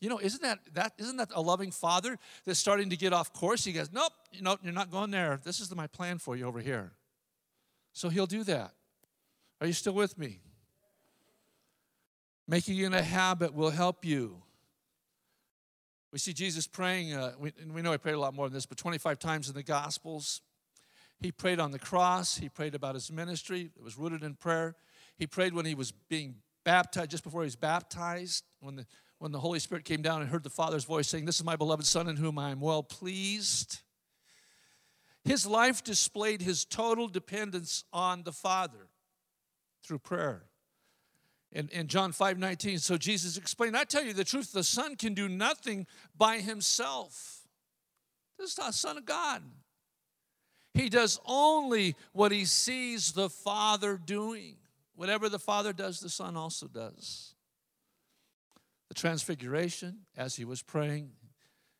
[0.00, 3.32] You know, isn't that that isn't that a loving father that's starting to get off
[3.32, 3.64] course?
[3.64, 5.38] He goes, Nope, you know, you're not going there.
[5.42, 6.92] This is my plan for you over here.
[7.92, 8.72] So he'll do that.
[9.60, 10.40] Are you still with me?
[12.46, 14.42] Making it a habit will help you.
[16.12, 18.54] We see Jesus praying, uh, we, and we know he prayed a lot more than
[18.54, 20.40] this, but 25 times in the Gospels.
[21.20, 22.38] He prayed on the cross.
[22.38, 23.70] He prayed about his ministry.
[23.76, 24.76] It was rooted in prayer.
[25.16, 28.86] He prayed when he was being baptized, just before he was baptized, when the,
[29.18, 31.56] when the Holy Spirit came down and heard the Father's voice saying, This is my
[31.56, 33.80] beloved Son in whom I am well pleased.
[35.24, 38.88] His life displayed his total dependence on the Father
[39.84, 40.44] through prayer
[41.52, 42.78] in, in John 5 19.
[42.78, 47.40] So Jesus explained, I tell you the truth, the Son can do nothing by himself.
[48.38, 49.42] This is not Son of God.
[50.74, 54.56] He does only what he sees the Father doing.
[54.94, 57.34] Whatever the Father does, the Son also does.
[58.88, 61.10] The transfiguration, as he was praying,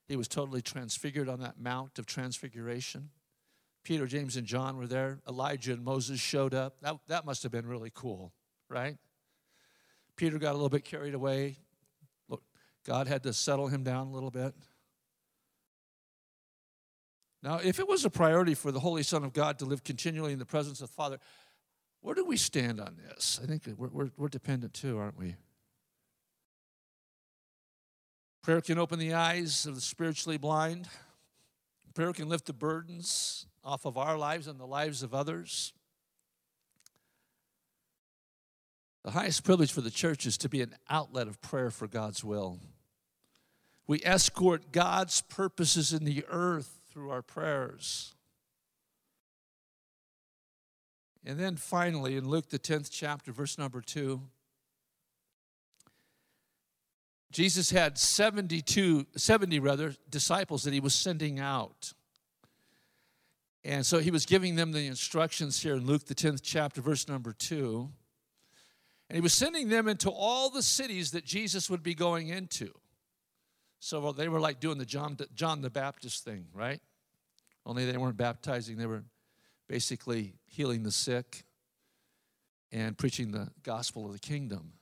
[0.08, 3.10] he was totally transfigured on that Mount of Transfiguration.
[3.84, 5.20] Peter, James, and John were there.
[5.28, 6.80] Elijah and Moses showed up.
[6.80, 8.32] That, that must have been really cool,
[8.68, 8.96] right?
[10.18, 11.56] Peter got a little bit carried away.
[12.28, 12.42] Look,
[12.84, 14.52] God had to settle him down a little bit.
[17.42, 20.32] Now, if it was a priority for the Holy Son of God to live continually
[20.32, 21.18] in the presence of the Father,
[22.00, 23.40] where do we stand on this?
[23.42, 25.36] I think we're, we're, we're dependent too, aren't we?
[28.42, 30.88] Prayer can open the eyes of the spiritually blind.
[31.94, 35.72] Prayer can lift the burdens off of our lives and the lives of others.
[39.04, 42.24] The highest privilege for the church is to be an outlet of prayer for God's
[42.24, 42.58] will.
[43.86, 48.14] We escort God's purposes in the earth through our prayers.
[51.24, 54.20] And then finally, in Luke, the 10th chapter, verse number 2,
[57.30, 61.92] Jesus had 72, 70 rather, disciples that he was sending out.
[63.64, 67.06] And so he was giving them the instructions here in Luke, the 10th chapter, verse
[67.08, 67.90] number 2.
[69.08, 72.72] And he was sending them into all the cities that Jesus would be going into.
[73.80, 76.80] So they were like doing the John, John the Baptist thing, right?
[77.64, 79.04] Only they weren't baptizing, they were
[79.68, 81.44] basically healing the sick
[82.72, 84.72] and preaching the gospel of the kingdom.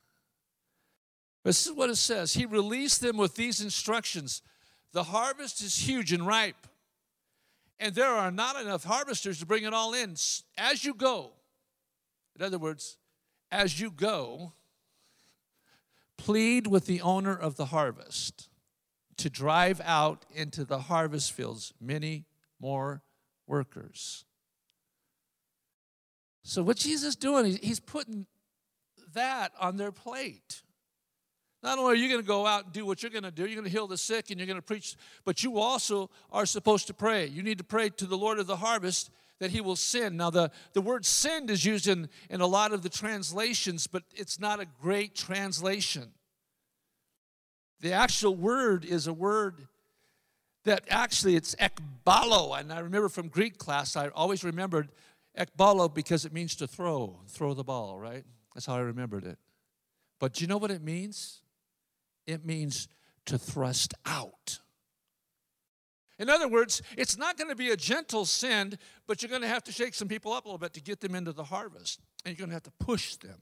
[1.45, 4.43] This is what it says He released them with these instructions
[4.93, 6.67] The harvest is huge and ripe,
[7.79, 10.17] and there are not enough harvesters to bring it all in.
[10.57, 11.33] As you go,
[12.37, 12.97] in other words,
[13.51, 14.53] as you go,
[16.17, 18.49] plead with the owner of the harvest
[19.17, 22.27] to drive out into the harvest fields many
[22.61, 23.03] more
[23.47, 24.25] workers.
[26.43, 28.27] So, what Jesus is doing, he's putting
[29.15, 30.63] that on their plate.
[31.63, 33.43] Not only are you going to go out and do what you're going to do,
[33.43, 36.47] you're going to heal the sick and you're going to preach, but you also are
[36.47, 37.27] supposed to pray.
[37.27, 40.17] You need to pray to the Lord of the harvest that he will sin.
[40.17, 44.03] Now, the, the word send is used in, in a lot of the translations, but
[44.15, 46.13] it's not a great translation.
[47.81, 49.69] The actual word is a word
[50.65, 52.59] that actually it's ekbalo.
[52.59, 54.89] And I remember from Greek class, I always remembered
[55.39, 58.25] ekbalo because it means to throw, throw the ball, right?
[58.55, 59.39] That's how I remembered it.
[60.19, 61.43] But do you know what it means?
[62.27, 62.89] it means
[63.27, 64.61] to thrust out.
[66.19, 69.49] In other words, it's not going to be a gentle send, but you're going to
[69.49, 72.01] have to shake some people up a little bit to get them into the harvest.
[72.25, 73.39] And you're going to have to push them.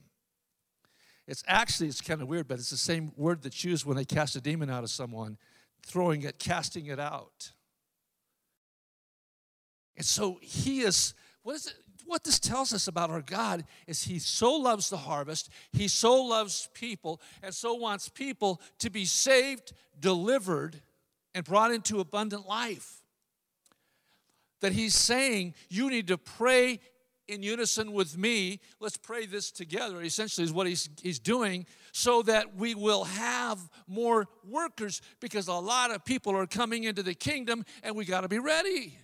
[1.26, 4.04] It's actually, it's kind of weird, but it's the same word that's used when they
[4.04, 5.38] cast a demon out of someone,
[5.86, 7.52] throwing it, casting it out.
[9.96, 11.74] And so he is, what is it?
[12.06, 16.22] what this tells us about our God is He so loves the harvest, He so
[16.22, 20.82] loves people, and so wants people to be saved, delivered,
[21.34, 22.98] and brought into abundant life.
[24.60, 26.80] That He's saying, You need to pray
[27.26, 28.60] in unison with me.
[28.80, 33.58] Let's pray this together, essentially, is what He's, he's doing, so that we will have
[33.86, 38.22] more workers because a lot of people are coming into the kingdom and we got
[38.22, 38.98] to be ready.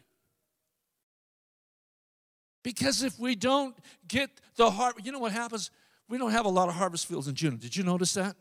[2.63, 3.75] Because if we don't
[4.07, 5.71] get the harvest, you know what happens?
[6.09, 7.57] We don't have a lot of harvest fields in June.
[7.57, 8.37] Did you notice that?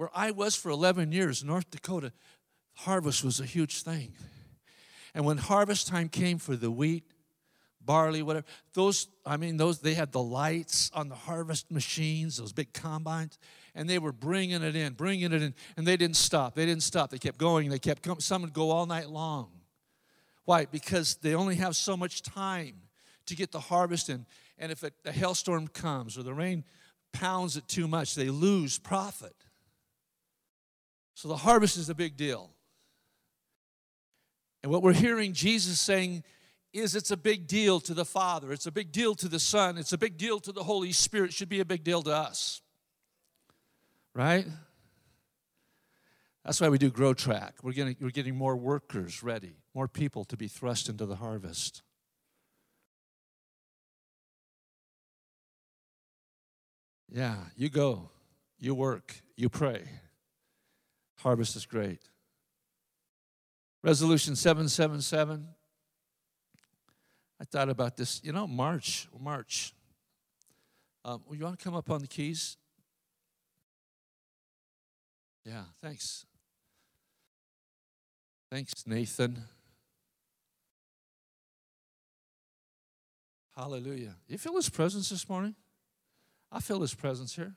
[0.00, 2.10] Where I was for 11 years, North Dakota,
[2.72, 4.14] harvest was a huge thing.
[5.12, 7.04] And when harvest time came for the wheat,
[7.82, 12.54] barley, whatever, those, I mean, those, they had the lights on the harvest machines, those
[12.54, 13.38] big combines,
[13.74, 16.54] and they were bringing it in, bringing it in, and they didn't stop.
[16.54, 17.10] They didn't stop.
[17.10, 17.68] They kept going.
[17.68, 18.20] They kept coming.
[18.20, 19.50] Some would go all night long.
[20.46, 20.64] Why?
[20.64, 22.76] Because they only have so much time
[23.26, 24.24] to get the harvest in.
[24.58, 26.64] And if a, a hailstorm comes or the rain
[27.12, 29.34] pounds it too much, they lose profit.
[31.20, 32.48] So the harvest is a big deal.
[34.62, 36.24] And what we're hearing Jesus saying
[36.72, 39.76] is it's a big deal to the Father, it's a big deal to the Son,
[39.76, 42.10] it's a big deal to the Holy Spirit, it should be a big deal to
[42.10, 42.62] us.
[44.14, 44.46] Right?
[46.42, 47.56] That's why we do Grow Track.
[47.62, 51.82] We're getting, we're getting more workers ready, more people to be thrust into the harvest.
[57.10, 58.08] Yeah, you go,
[58.58, 59.82] you work, you pray.
[61.22, 62.00] Harvest is great.
[63.82, 65.46] Resolution 777.
[67.40, 69.74] I thought about this, you know, March, March.
[71.04, 72.56] Um, you want to come up on the keys?
[75.44, 76.26] Yeah, thanks.
[78.50, 79.44] Thanks, Nathan.
[83.56, 84.16] Hallelujah.
[84.26, 85.54] You feel his presence this morning?
[86.52, 87.54] I feel his presence here.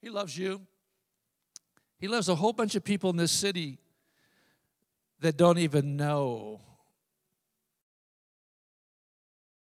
[0.00, 0.62] He loves you.
[2.00, 3.78] He loves a whole bunch of people in this city
[5.20, 6.60] that don't even know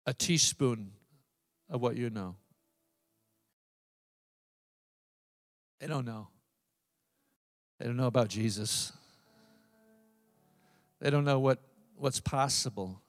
[0.06, 0.92] a teaspoon
[1.68, 2.36] of what you know.
[5.80, 6.28] They don't know.
[7.78, 8.92] They don't know about Jesus.
[11.00, 11.58] They don't know what,
[11.96, 13.00] what's possible.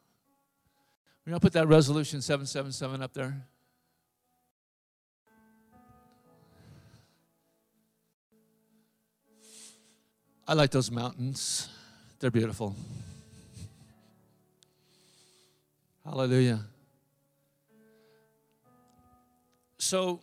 [1.25, 3.45] We're going to put that resolution 777 up there.
[10.51, 11.69] I like those mountains.
[12.19, 12.75] They're beautiful.
[16.03, 16.59] Hallelujah.
[19.77, 20.19] So,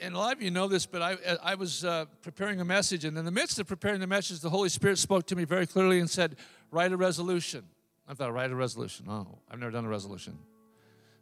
[0.00, 3.04] and a lot of you know this, but I, I was uh, preparing a message,
[3.04, 5.68] and in the midst of preparing the message, the Holy Spirit spoke to me very
[5.68, 6.34] clearly and said,
[6.72, 7.62] Write a resolution.
[8.08, 9.06] I thought, Write a resolution.
[9.08, 10.36] Oh, I've never done a resolution.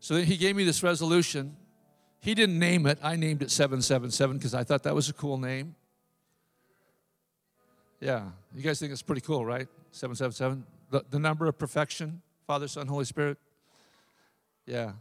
[0.00, 1.58] So then he gave me this resolution.
[2.20, 5.36] He didn't name it, I named it 777 because I thought that was a cool
[5.36, 5.74] name.
[8.04, 8.24] Yeah,
[8.54, 9.66] you guys think it's pretty cool, right?
[9.92, 13.38] 777, the, the number of perfection, Father, Son, Holy Spirit.
[14.66, 14.92] Yeah.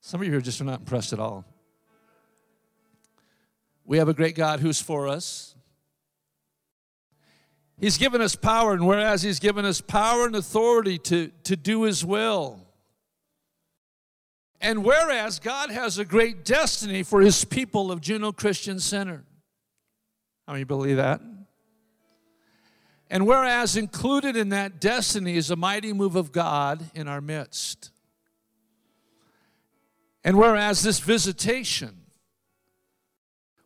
[0.00, 1.44] Some of you are just are not impressed at all.
[3.84, 5.54] We have a great God who's for us.
[7.78, 11.82] He's given us power, and whereas He's given us power and authority to, to do
[11.82, 12.66] His will,
[14.62, 19.24] and whereas God has a great destiny for His people of Juneau Christian Center.
[20.46, 21.20] How many believe that?
[23.10, 27.90] And whereas included in that destiny is a mighty move of God in our midst.
[30.24, 32.02] And whereas this visitation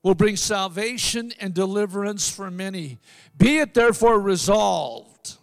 [0.03, 2.99] will bring salvation and deliverance for many.
[3.36, 5.36] Be it therefore resolved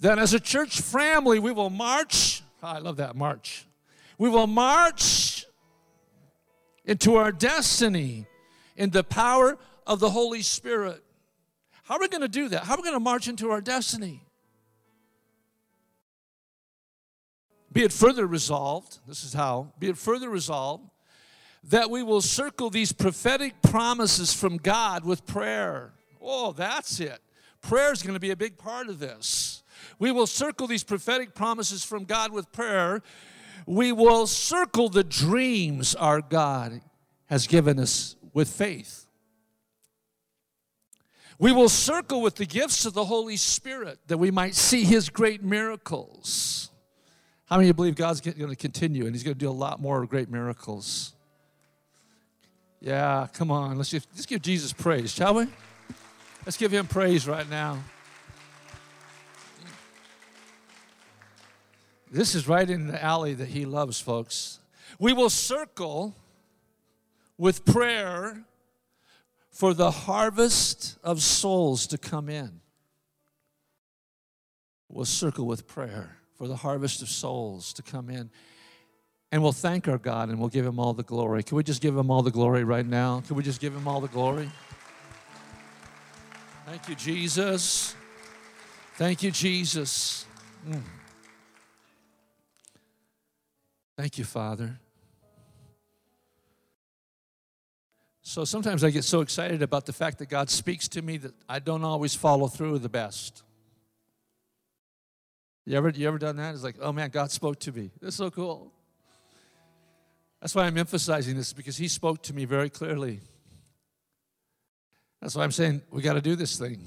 [0.00, 2.42] that as a church family we will march.
[2.62, 3.66] I love that march.
[4.18, 5.46] We will march
[6.84, 8.26] into our destiny
[8.76, 11.02] in the power of the Holy Spirit.
[11.90, 12.62] How are we going to do that?
[12.62, 14.22] How are we going to march into our destiny?
[17.72, 20.88] Be it further resolved, this is how, be it further resolved
[21.64, 25.92] that we will circle these prophetic promises from God with prayer.
[26.22, 27.18] Oh, that's it.
[27.60, 29.64] Prayer is going to be a big part of this.
[29.98, 33.02] We will circle these prophetic promises from God with prayer.
[33.66, 36.82] We will circle the dreams our God
[37.26, 39.08] has given us with faith.
[41.40, 45.08] We will circle with the gifts of the Holy Spirit that we might see His
[45.08, 46.70] great miracles.
[47.46, 50.04] How many believe God's going to continue and He's going to do a lot more
[50.04, 51.14] great miracles?
[52.78, 53.78] Yeah, come on.
[53.78, 55.46] Let's just, let's give Jesus praise, shall we?
[56.44, 57.78] Let's give him praise right now.
[62.10, 64.58] This is right in the alley that he loves, folks.
[64.98, 66.14] We will circle
[67.38, 68.44] with prayer
[69.50, 72.60] for the harvest of souls to come in.
[74.88, 78.30] We'll circle with prayer for the harvest of souls to come in
[79.32, 81.42] and we'll thank our God and we'll give him all the glory.
[81.42, 83.22] Can we just give him all the glory right now?
[83.26, 84.50] Can we just give him all the glory?
[86.66, 87.94] Thank you, Jesus.
[88.94, 90.26] Thank you, Jesus.
[90.68, 90.82] Mm.
[93.96, 94.78] Thank you, Father.
[98.30, 101.34] So sometimes I get so excited about the fact that God speaks to me that
[101.48, 103.42] I don't always follow through the best.
[105.66, 106.54] You ever, you ever done that?
[106.54, 107.90] It's like, oh man, God spoke to me.
[108.00, 108.72] That's so cool.
[110.40, 113.18] That's why I'm emphasizing this because he spoke to me very clearly.
[115.20, 116.78] That's why I'm saying we got to do this thing.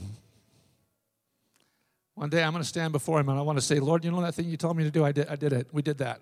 [2.16, 4.12] One day I'm going to stand before him and I want to say, Lord, you
[4.12, 5.04] know that thing you told me to do?
[5.04, 5.68] I did, I did it.
[5.74, 6.22] We did that.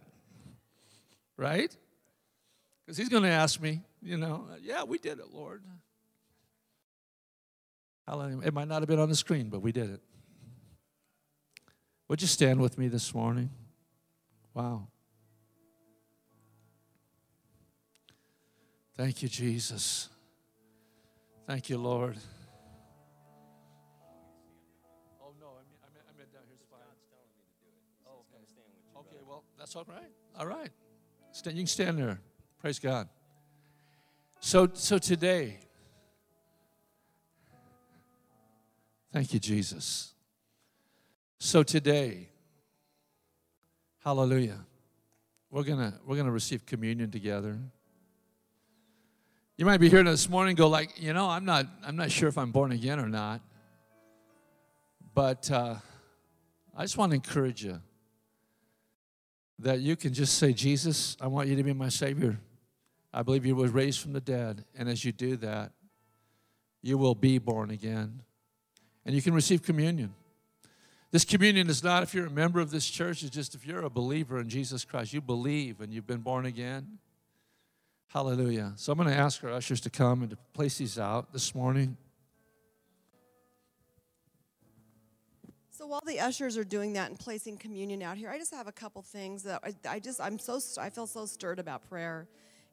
[1.37, 1.77] Right?
[2.83, 5.63] Because he's going to ask me, you know, yeah, we did it, Lord.
[8.43, 10.01] It might not have been on the screen, but we did it.
[12.09, 13.49] Would you stand with me this morning?
[14.53, 14.87] Wow.
[18.97, 20.09] Thank you, Jesus.
[21.47, 22.17] Thank you, Lord.
[25.21, 26.81] Oh, no, I mean, I meant, I meant down here's fine.
[28.05, 28.43] Oh, okay.
[28.99, 30.11] Okay, well, that's all right.
[30.37, 30.69] All right.
[31.31, 32.19] Stand, you can stand there.
[32.59, 33.07] Praise God.
[34.43, 35.59] So, so today,
[39.13, 40.15] thank you, Jesus.
[41.37, 42.27] So today,
[44.03, 44.57] hallelujah,
[45.51, 47.59] we're gonna we're gonna receive communion together.
[49.57, 52.27] You might be here this morning go like, you know, I'm not, I'm not sure
[52.27, 53.41] if I'm born again or not.
[55.13, 55.75] But uh,
[56.75, 57.79] I just want to encourage you
[59.59, 62.39] that you can just say, Jesus, I want you to be my Savior.
[63.13, 64.65] I believe you were raised from the dead.
[64.77, 65.71] And as you do that,
[66.81, 68.21] you will be born again.
[69.05, 70.13] And you can receive communion.
[71.11, 73.83] This communion is not if you're a member of this church, it's just if you're
[73.83, 75.11] a believer in Jesus Christ.
[75.11, 76.99] You believe and you've been born again.
[78.07, 78.73] Hallelujah.
[78.77, 81.53] So I'm going to ask our ushers to come and to place these out this
[81.53, 81.97] morning.
[85.69, 88.67] So while the ushers are doing that and placing communion out here, I just have
[88.67, 92.27] a couple things that I, I just I'm so I feel so stirred about prayer,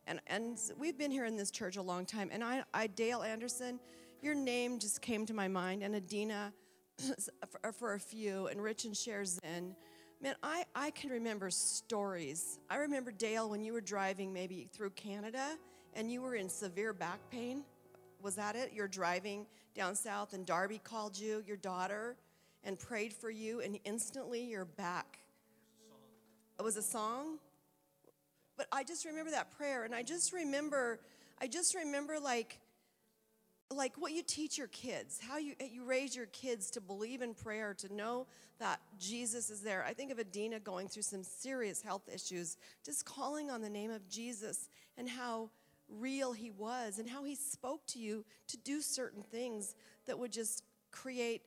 [0.09, 3.23] and and we've been here in this church a long time, and I, I Dale
[3.23, 3.79] Anderson,
[4.23, 6.53] your name just came to my mind, and Adina,
[7.49, 9.77] for, for a few, and Rich and Cher Zen.
[10.21, 12.59] Man, I, I can remember stories.
[12.69, 15.57] I remember, Dale, when you were driving maybe through Canada
[15.95, 17.63] and you were in severe back pain.
[18.21, 18.73] Was that it?
[18.75, 19.47] You're driving
[19.77, 22.17] down south and Darby called you, your daughter,
[22.65, 25.21] and prayed for you, and instantly you're back.
[26.59, 27.39] It was a song?
[28.59, 31.01] But I just remember that prayer, and I just remember,
[31.41, 32.59] I just remember like,
[33.71, 37.33] like what you teach your kids, how you, you raise your kids to believe in
[37.33, 38.27] prayer, to know
[38.59, 39.85] that Jesus is there.
[39.85, 43.91] I think of Adina going through some serious health issues, just calling on the name
[43.91, 45.51] of Jesus and how
[45.89, 49.75] real he was and how he spoke to you to do certain things
[50.07, 51.43] that would just create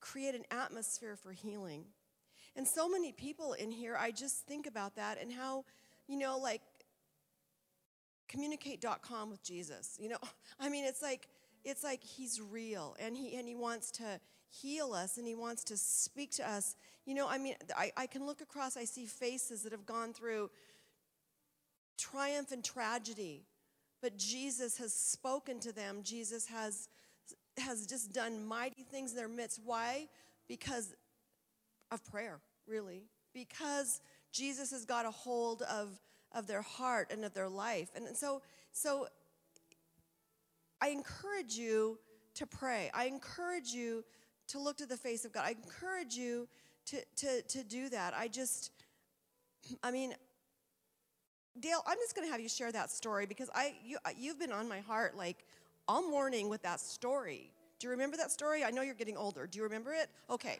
[0.00, 1.84] create an atmosphere for healing.
[2.54, 5.64] And so many people in here, I just think about that and how,
[6.08, 6.62] you know, like
[8.28, 9.96] communicate.com with Jesus.
[10.00, 10.18] You know,
[10.60, 11.28] I mean, it's like
[11.64, 15.64] it's like he's real and he and he wants to heal us and he wants
[15.64, 16.76] to speak to us.
[17.04, 20.12] You know, I mean, I, I can look across, I see faces that have gone
[20.12, 20.50] through
[21.98, 23.46] triumph and tragedy,
[24.00, 26.00] but Jesus has spoken to them.
[26.02, 26.88] Jesus has
[27.58, 29.60] has just done mighty things in their midst.
[29.64, 30.08] Why?
[30.46, 30.94] Because
[31.90, 33.04] of prayer, really.
[33.32, 34.00] Because
[34.36, 35.88] Jesus has got a hold of,
[36.32, 37.90] of their heart and of their life.
[37.96, 39.08] And so, so
[40.80, 41.98] I encourage you
[42.34, 42.90] to pray.
[42.92, 44.04] I encourage you
[44.48, 45.44] to look to the face of God.
[45.46, 46.48] I encourage you
[46.86, 48.14] to, to, to do that.
[48.16, 48.70] I just,
[49.82, 50.14] I mean,
[51.58, 54.52] Dale, I'm just going to have you share that story because I, you, you've been
[54.52, 55.44] on my heart like
[55.88, 57.50] all morning with that story.
[57.78, 58.64] Do you remember that story?
[58.64, 59.46] I know you're getting older.
[59.46, 60.10] Do you remember it?
[60.28, 60.58] Okay.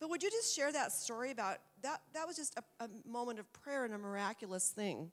[0.00, 2.00] But would you just share that story about that?
[2.14, 5.10] That was just a, a moment of prayer and a miraculous thing.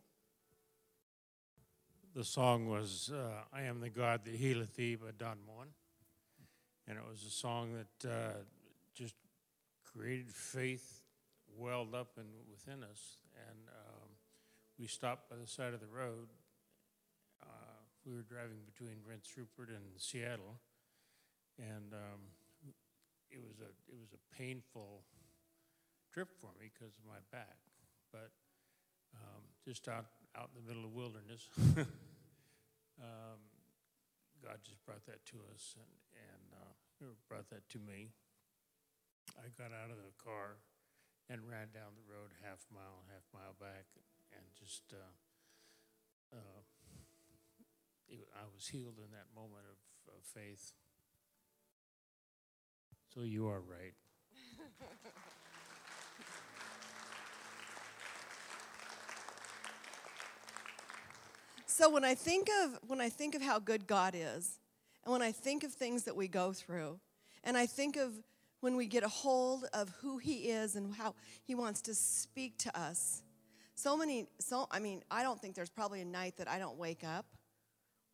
[2.16, 5.68] The song was uh, I Am the God That Healeth Thee by Don Moen.
[6.88, 8.34] And it was a song that uh,
[8.96, 9.14] just
[9.84, 11.04] created faith
[11.56, 13.18] welled up in, within us.
[13.48, 14.10] And um,
[14.80, 16.30] we stopped by the side of the road
[18.10, 20.58] we were driving between Prince Rupert and Seattle,
[21.60, 22.22] and um,
[23.30, 25.04] it was a it was a painful
[26.12, 27.57] trip for me because of my back.
[28.12, 28.32] But
[29.16, 30.05] um, just out
[30.38, 31.49] out in the middle of the wilderness,
[33.01, 33.39] um,
[34.41, 38.14] God just brought that to us, and and uh, brought that to me.
[39.38, 40.57] I got out of the car
[41.30, 43.86] and ran down the road half mile, half mile back,
[44.34, 44.84] and just.
[44.93, 45.14] Uh,
[46.34, 46.62] uh,
[48.10, 50.74] it, I was healed in that moment of, of faith.
[53.14, 53.93] So you are right.
[61.80, 64.60] so when I think of when I think of how good God is,
[65.06, 67.00] and when I think of things that we go through,
[67.42, 68.12] and I think of
[68.60, 72.58] when we get a hold of who he is and how he wants to speak
[72.58, 73.24] to us.
[73.76, 76.78] So many so I mean, I don't think there's probably a night that I don't
[76.78, 77.26] wake up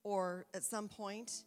[0.04, 1.44] or at some point,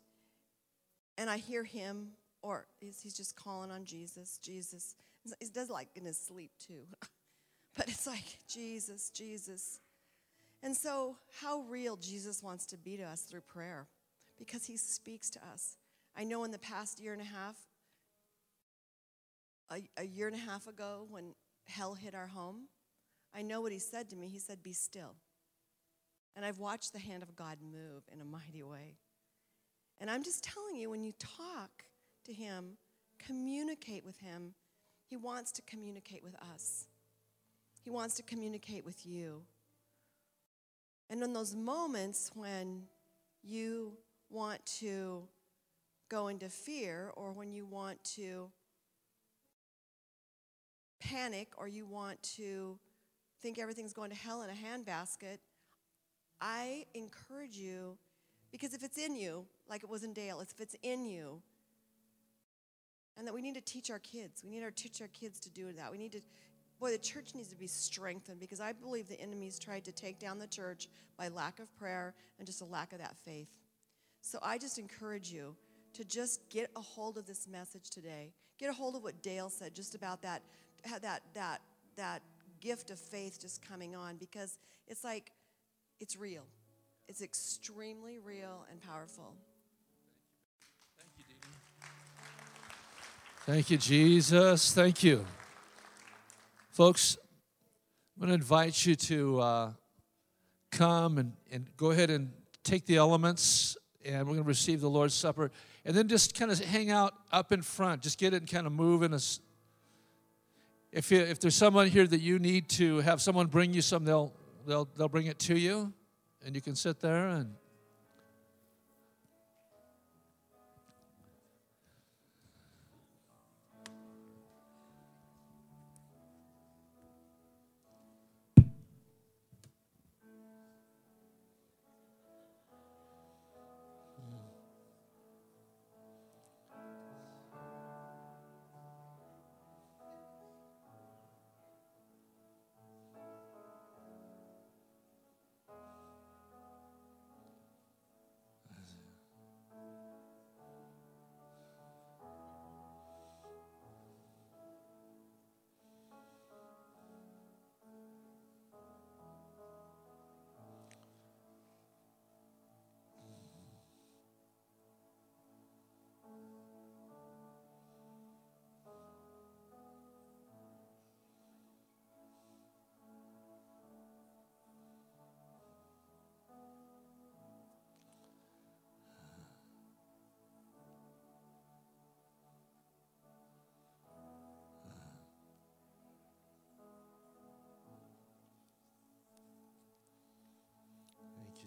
[1.19, 4.97] and I hear him, or he's just calling on Jesus, Jesus.
[5.39, 6.83] He does like in his sleep too.
[7.77, 9.79] but it's like, Jesus, Jesus.
[10.63, 13.87] And so, how real Jesus wants to be to us through prayer
[14.39, 15.77] because he speaks to us.
[16.17, 17.57] I know in the past year and a half,
[19.71, 21.35] a, a year and a half ago, when
[21.67, 22.69] hell hit our home,
[23.35, 24.29] I know what he said to me.
[24.29, 25.15] He said, Be still.
[26.35, 28.97] And I've watched the hand of God move in a mighty way.
[30.01, 31.71] And I'm just telling you, when you talk
[32.25, 32.79] to Him,
[33.19, 34.55] communicate with Him,
[35.09, 36.87] He wants to communicate with us.
[37.83, 39.43] He wants to communicate with you.
[41.11, 42.83] And in those moments when
[43.43, 43.93] you
[44.31, 45.23] want to
[46.09, 48.51] go into fear or when you want to
[51.01, 52.79] panic or you want to
[53.41, 55.39] think everything's going to hell in a handbasket,
[56.41, 57.97] I encourage you,
[58.51, 61.41] because if it's in you, like it was in Dale, if it's in you,
[63.17, 64.45] and that we need to teach our kids.
[64.45, 65.91] We need to teach our kids to do that.
[65.91, 66.21] We need to,
[66.79, 70.19] boy, the church needs to be strengthened because I believe the enemy's tried to take
[70.19, 73.49] down the church by lack of prayer and just a lack of that faith.
[74.21, 75.57] So I just encourage you
[75.95, 78.33] to just get a hold of this message today.
[78.59, 80.43] Get a hold of what Dale said just about that
[81.03, 81.61] that that
[81.97, 82.23] that
[82.61, 85.33] gift of faith just coming on because it's like
[86.01, 86.45] it's real.
[87.09, 89.35] It's extremely real and powerful.
[90.99, 91.25] Thank you,
[93.47, 94.73] Thank you, Thank you Jesus.
[94.75, 95.25] Thank you.
[96.79, 97.19] Folks,
[98.15, 99.73] I'm going to invite you to uh,
[100.71, 102.31] come and, and go ahead and
[102.63, 105.51] take the elements, and we're going to receive the Lord's Supper.
[105.85, 108.03] And then just kind of hang out up in front.
[108.03, 109.19] Just get it and kind of move in a.
[110.93, 114.05] If, you, if there's someone here that you need to have someone bring you some,
[114.05, 114.33] they'll,
[114.65, 115.93] they'll, they'll bring it to you,
[116.47, 117.57] and you can sit there and.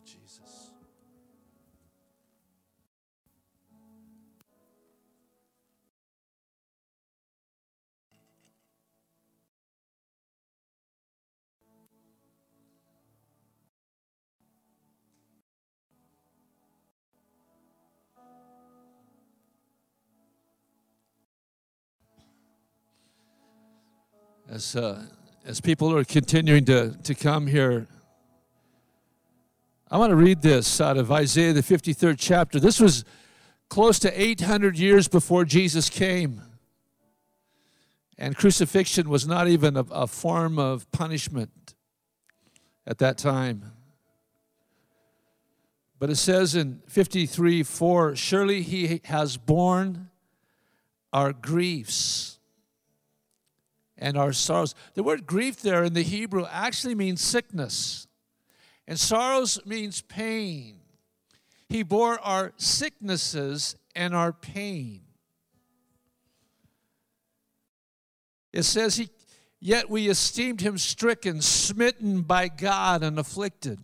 [0.05, 0.71] Jesus.
[24.51, 25.05] As, uh,
[25.45, 27.87] as people are continuing to, to come here,
[29.91, 32.61] I want to read this out of Isaiah, the 53rd chapter.
[32.61, 33.03] This was
[33.67, 36.41] close to 800 years before Jesus came.
[38.17, 41.75] And crucifixion was not even a, a form of punishment
[42.87, 43.73] at that time.
[45.99, 50.09] But it says in 53 4 Surely he has borne
[51.11, 52.39] our griefs
[53.97, 54.73] and our sorrows.
[54.93, 58.07] The word grief there in the Hebrew actually means sickness.
[58.91, 60.75] And sorrows means pain.
[61.69, 65.03] He bore our sicknesses and our pain.
[68.51, 69.07] It says, he,
[69.61, 73.79] Yet we esteemed him stricken, smitten by God, and afflicted.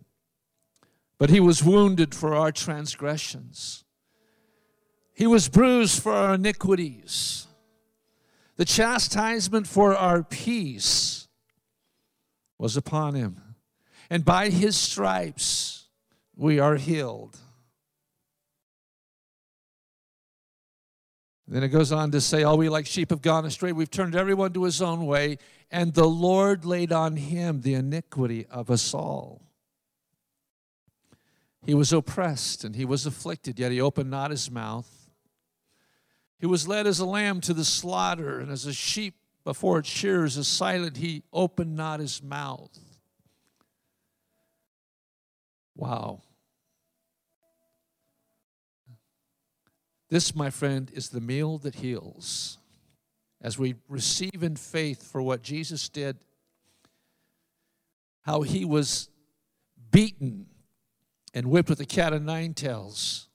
[1.16, 3.84] But he was wounded for our transgressions,
[5.14, 7.46] he was bruised for our iniquities.
[8.56, 11.28] The chastisement for our peace
[12.58, 13.47] was upon him
[14.10, 15.86] and by his stripes
[16.36, 17.36] we are healed.
[21.46, 23.72] Then it goes on to say, All we like sheep have gone astray.
[23.72, 25.38] We've turned everyone to his own way,
[25.70, 29.42] and the Lord laid on him the iniquity of us all.
[31.64, 35.10] He was oppressed and he was afflicted, yet he opened not his mouth.
[36.38, 39.88] He was led as a lamb to the slaughter, and as a sheep before its
[39.88, 42.78] shears is silent, he opened not his mouth.
[45.78, 46.22] Wow.
[50.10, 52.58] This, my friend, is the meal that heals.
[53.40, 56.16] As we receive in faith for what Jesus did,
[58.22, 59.08] how he was
[59.92, 60.46] beaten
[61.32, 63.28] and whipped with a cat of nine tails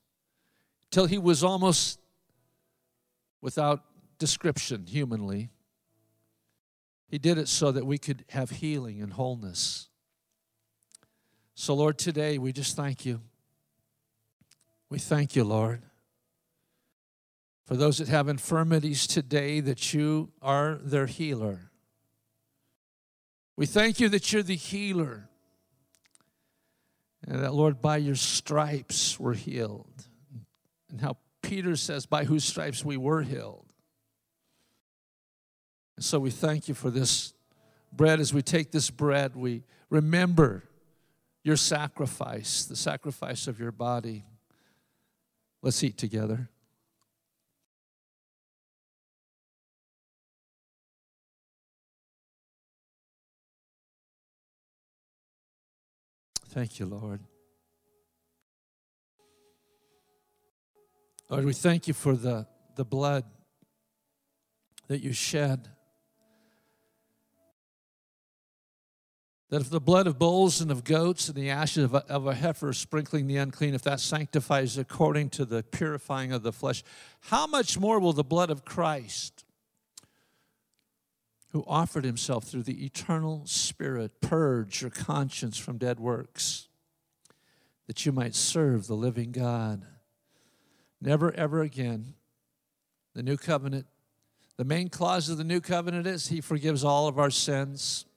[0.92, 1.98] till he was almost
[3.42, 3.86] without
[4.18, 5.50] description humanly.
[7.08, 9.88] He did it so that we could have healing and wholeness.
[11.56, 13.22] So, Lord, today we just thank you.
[14.90, 15.82] We thank you, Lord,
[17.66, 21.72] for those that have infirmities today, that you are their healer.
[23.56, 25.30] We thank you that you're the healer.
[27.28, 30.08] And that, Lord, by your stripes we're healed.
[30.90, 33.66] And how Peter says, by whose stripes we were healed.
[35.96, 37.34] And so we thank you for this
[37.92, 38.20] bread.
[38.20, 40.64] As we take this bread, we remember
[41.44, 44.24] your sacrifice, the sacrifice of your body,
[45.64, 46.50] Let's eat together.
[56.50, 57.22] Thank you, Lord.
[61.30, 63.24] Lord, we thank you for the, the blood
[64.90, 65.70] that you shed.
[69.54, 72.26] That if the blood of bulls and of goats and the ashes of a, of
[72.26, 76.84] a heifer sprinkling the unclean, if that sanctifies according to the purifying of the flesh,
[77.20, 79.46] how much more will the blood of Christ,
[81.52, 86.68] who offered himself through the eternal Spirit, purge your conscience from dead works,
[87.86, 89.86] that you might serve the living God?
[91.00, 92.16] Never, ever again.
[93.14, 93.86] The new covenant,
[94.58, 98.08] the main clause of the new covenant is He forgives all of our sins,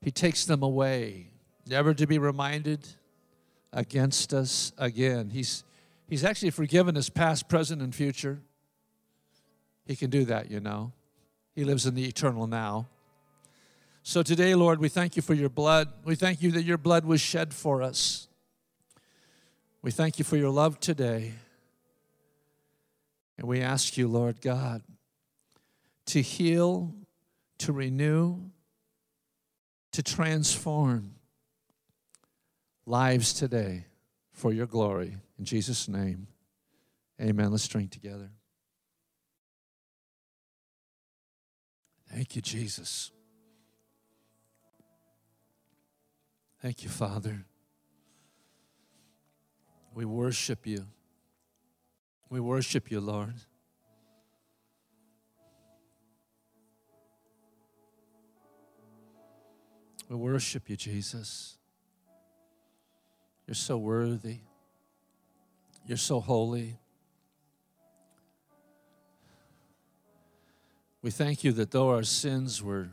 [0.00, 1.28] He takes them away,
[1.66, 2.86] never to be reminded
[3.72, 5.30] against us again.
[5.30, 5.64] He's,
[6.08, 8.40] he's actually forgiven us past, present, and future.
[9.86, 10.92] He can do that, you know.
[11.54, 12.88] He lives in the eternal now.
[14.02, 15.88] So today, Lord, we thank you for your blood.
[16.04, 18.28] We thank you that your blood was shed for us.
[19.82, 21.34] We thank you for your love today.
[23.36, 24.82] And we ask you, Lord God,
[26.06, 26.94] to heal,
[27.58, 28.38] to renew,
[29.92, 31.14] to transform
[32.86, 33.86] lives today
[34.32, 35.16] for your glory.
[35.38, 36.26] In Jesus' name,
[37.20, 37.50] amen.
[37.50, 38.30] Let's drink together.
[42.12, 43.12] Thank you, Jesus.
[46.60, 47.44] Thank you, Father.
[49.94, 50.86] We worship you.
[52.28, 53.34] We worship you, Lord.
[60.10, 61.56] We worship you, Jesus.
[63.46, 64.38] You're so worthy.
[65.86, 66.80] You're so holy.
[71.00, 72.88] We thank you that though our sins were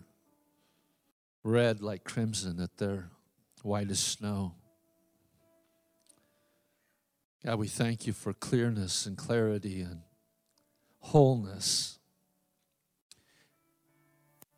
[1.44, 3.10] red like crimson, that they're
[3.64, 4.54] white as snow.
[7.44, 10.02] God, we thank you for clearness and clarity and
[11.00, 11.97] wholeness.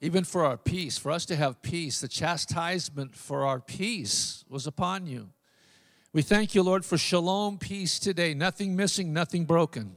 [0.02, 4.66] Even for our peace, for us to have peace, the chastisement for our peace was
[4.66, 5.30] upon you.
[6.14, 9.96] We thank you, Lord, for shalom peace today, nothing missing, nothing broken.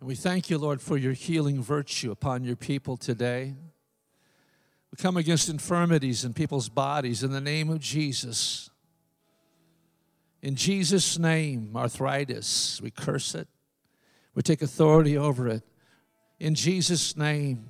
[0.00, 3.54] And we thank you, Lord, for your healing virtue upon your people today.
[4.90, 8.70] We come against infirmities in people's bodies in the name of Jesus.
[10.42, 13.48] In Jesus' name, arthritis, we curse it.
[14.34, 15.62] We take authority over it.
[16.38, 17.66] In Jesus' name,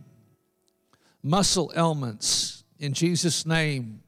[1.27, 4.03] muscle ailments, in Jesus' name,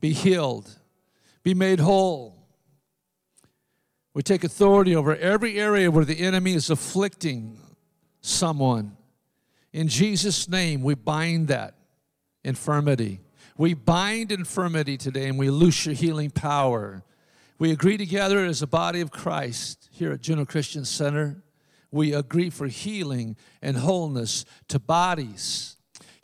[0.00, 0.78] be healed,
[1.42, 2.36] be made whole.
[4.14, 7.58] We take authority over every area where the enemy is afflicting
[8.20, 8.96] someone.
[9.72, 11.74] In Jesus' name, we bind that
[12.42, 13.20] infirmity.
[13.56, 17.04] We bind infirmity today and we loose your healing power
[17.58, 21.42] we agree together as a body of Christ here at Juneau Christian Center.
[21.90, 25.76] We agree for healing and wholeness to bodies,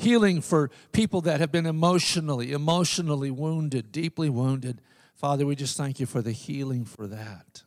[0.05, 4.81] healing for people that have been emotionally, emotionally wounded, deeply wounded.
[5.15, 7.63] Father, we just thank you for the healing for that.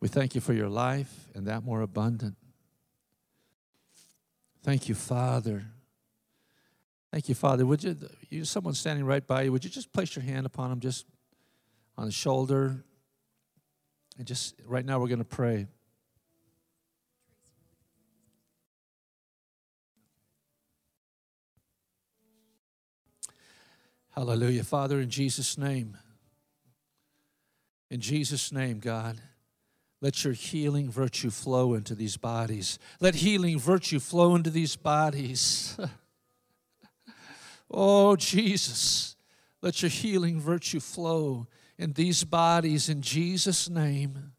[0.00, 2.36] We thank you for your life and that more abundant.
[4.62, 5.64] Thank you, Father.
[7.10, 7.64] Thank you, Father.
[7.64, 7.96] Would you,
[8.28, 11.06] you someone standing right by you, would you just place your hand upon him, just
[11.96, 12.84] on the shoulder.
[14.18, 15.66] And just right now, we're going to pray.
[24.16, 24.64] Hallelujah.
[24.64, 25.98] Father, in Jesus' name,
[27.90, 29.20] in Jesus' name, God,
[30.00, 32.78] let your healing virtue flow into these bodies.
[32.98, 35.76] Let healing virtue flow into these bodies.
[37.70, 39.16] oh, Jesus,
[39.60, 41.46] let your healing virtue flow
[41.76, 44.32] in these bodies in Jesus' name.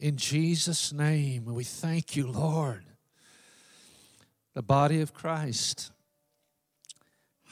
[0.00, 1.44] In Jesus' name.
[1.44, 2.84] We thank you, Lord.
[4.54, 5.92] The body of Christ.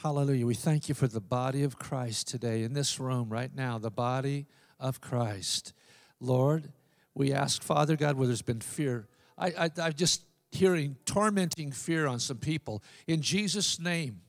[0.01, 0.47] Hallelujah.
[0.47, 3.91] We thank you for the body of Christ today in this room right now, the
[3.91, 4.47] body
[4.79, 5.73] of Christ.
[6.19, 6.71] Lord,
[7.13, 9.07] we ask, Father God, where there's been fear.
[9.37, 12.81] I, I, I'm just hearing tormenting fear on some people.
[13.05, 14.21] In Jesus' name,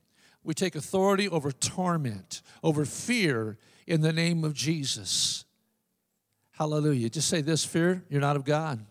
[0.44, 3.56] we take authority over torment, over fear
[3.86, 5.46] in the name of Jesus.
[6.50, 7.08] Hallelujah.
[7.08, 8.84] Just say this fear, you're not of God.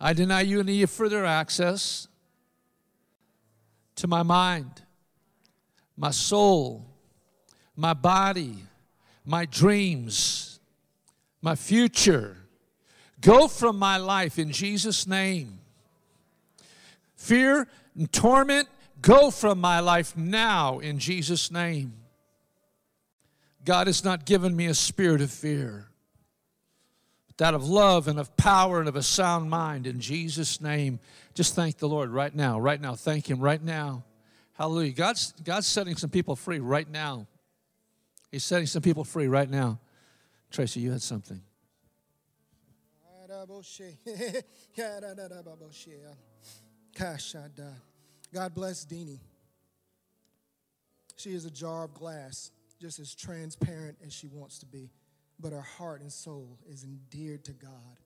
[0.00, 2.08] I deny you any further access
[3.98, 4.82] to my mind,
[5.96, 6.86] my soul,
[7.76, 8.56] my body,
[9.24, 10.60] my dreams.
[11.40, 12.36] my future.
[13.20, 15.60] Go from my life in Jesus' name.
[17.16, 18.68] Fear and torment,
[19.00, 21.92] go from my life now in Jesus' name.
[23.64, 25.87] God has not given me a spirit of fear,
[27.38, 30.98] that of love and of power and of a sound mind in Jesus' name.
[31.34, 32.94] Just thank the Lord right now, right now.
[32.94, 34.04] Thank Him right now.
[34.54, 34.92] Hallelujah.
[34.92, 37.28] God's, God's setting some people free right now.
[38.30, 39.78] He's setting some people free right now.
[40.50, 41.40] Tracy, you had something.
[48.34, 49.20] God bless Deanie.
[51.16, 54.90] She is a jar of glass, just as transparent as she wants to be,
[55.40, 58.00] but her heart and soul is endeared to God.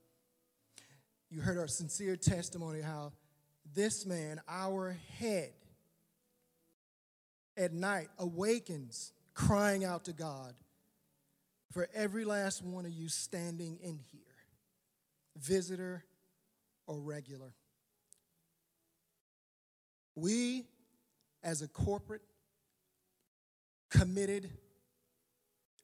[1.30, 3.12] You heard our sincere testimony how
[3.74, 5.52] this man, our head,
[7.56, 10.54] at night awakens crying out to God
[11.72, 14.20] for every last one of you standing in here,
[15.36, 16.04] visitor
[16.86, 17.54] or regular.
[20.14, 20.64] We,
[21.42, 22.22] as a corporate,
[23.90, 24.50] committed,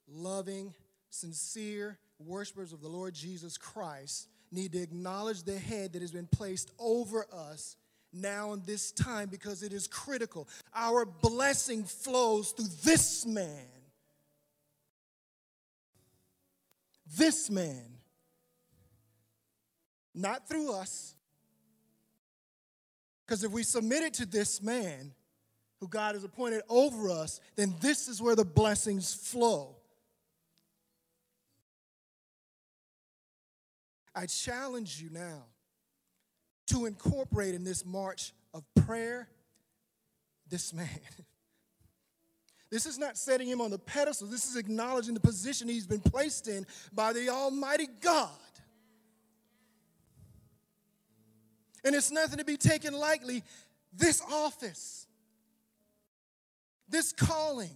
[0.06, 0.74] loving,
[1.10, 6.26] sincere worshipers of the Lord Jesus Christ, need to acknowledge the head that has been
[6.26, 7.76] placed over us
[8.12, 10.48] now in this time because it is critical.
[10.74, 13.66] Our blessing flows through this man.
[17.16, 17.84] This man.
[20.14, 21.14] Not through us.
[23.26, 25.12] Because if we submit it to this man,
[25.80, 29.76] who God has appointed over us, then this is where the blessings flow.
[34.18, 35.44] I challenge you now
[36.66, 39.28] to incorporate in this march of prayer
[40.48, 40.88] this man.
[42.70, 44.28] This is not setting him on the pedestal.
[44.28, 48.28] This is acknowledging the position he's been placed in by the Almighty God.
[51.82, 53.42] And it's nothing to be taken lightly.
[53.90, 55.06] This office,
[56.90, 57.74] this calling.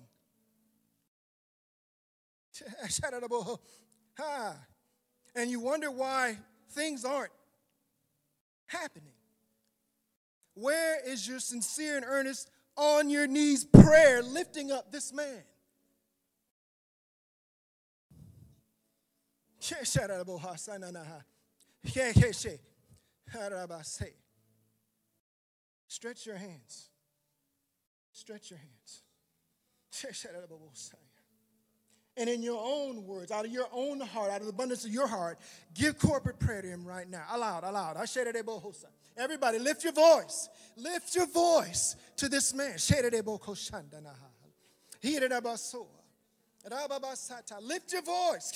[5.34, 6.36] And you wonder why
[6.70, 7.32] things aren't
[8.66, 9.12] happening?
[10.54, 15.42] Where is your sincere and earnest on your knees prayer lifting up this man?
[25.86, 26.88] Stretch your hands.
[28.12, 29.02] Stretch your hands.
[32.16, 34.90] And in your own words, out of your own heart, out of the abundance of
[34.90, 35.38] your heart,
[35.74, 37.24] give corporate prayer to him right now.
[37.32, 37.96] Aloud, aloud.
[39.16, 40.48] Everybody, lift your voice.
[40.76, 42.76] Lift your voice to this man.
[47.62, 48.52] Lift your voice.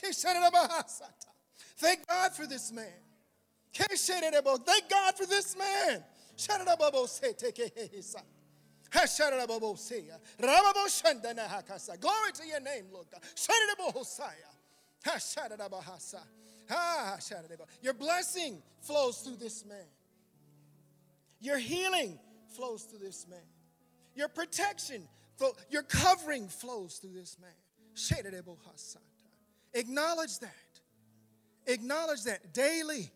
[1.78, 2.92] Thank God for this man.
[3.72, 6.04] Thank God for this man.
[12.00, 13.22] Glory to your name, Lord God.
[17.82, 19.86] Your blessing flows through this man.
[21.40, 22.18] Your healing
[22.56, 23.38] flows through this man.
[24.14, 25.06] Your protection,
[25.70, 27.50] your covering flows through this man.
[29.74, 30.80] Acknowledge that.
[31.66, 33.10] Acknowledge that daily.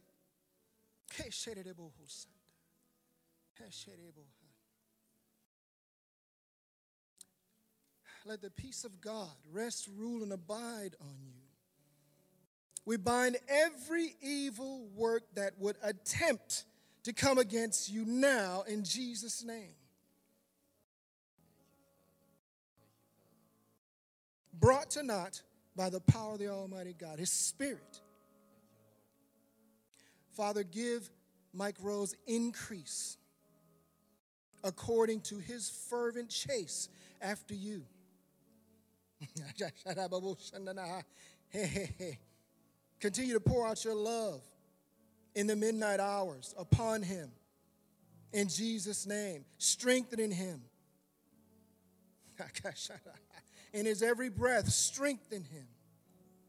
[8.24, 11.32] Let the peace of God rest, rule, and abide on you.
[12.84, 16.64] We bind every evil work that would attempt
[17.04, 19.74] to come against you now in Jesus' name.
[24.52, 25.40] Brought to naught
[25.74, 28.00] by the power of the Almighty God, His Spirit.
[30.32, 31.10] Father, give
[31.52, 33.16] Mike Rose increase
[34.62, 36.88] according to his fervent chase
[37.20, 37.84] after you.
[43.00, 44.42] Continue to pour out your love
[45.34, 47.30] in the midnight hours upon him.
[48.32, 50.62] In Jesus' name, strengthening him.
[53.72, 55.66] In his every breath, strengthen him.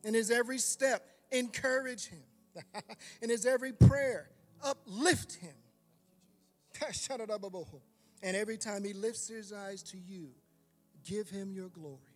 [0.04, 2.24] In his every step, encourage him.
[3.22, 4.30] In his every prayer,
[4.64, 5.54] uplift him.
[8.24, 10.30] And every time he lifts his eyes to you,
[11.04, 12.11] give him your glory.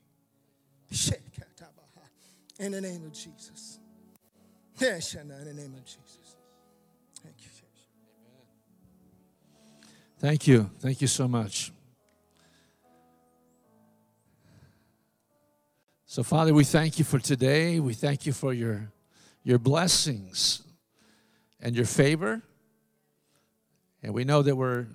[2.60, 3.80] In the name of Jesus.
[4.80, 6.36] In the name of Jesus.
[7.22, 7.50] Thank you.
[10.18, 10.70] Thank you.
[10.80, 11.72] Thank you so much.
[16.06, 17.80] So, Father, we thank you for today.
[17.80, 18.90] We thank you for your
[19.44, 20.64] your blessings
[21.60, 22.42] and your favor.
[24.02, 24.88] And we know that we're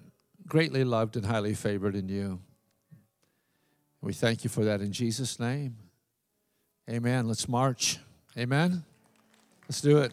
[0.49, 2.41] greatly loved and highly favored in you.
[4.03, 5.77] We thank you for that in Jesus' name.
[6.89, 7.29] Amen.
[7.29, 7.99] Let's march.
[8.37, 8.85] Amen.
[9.69, 10.13] Let's do it.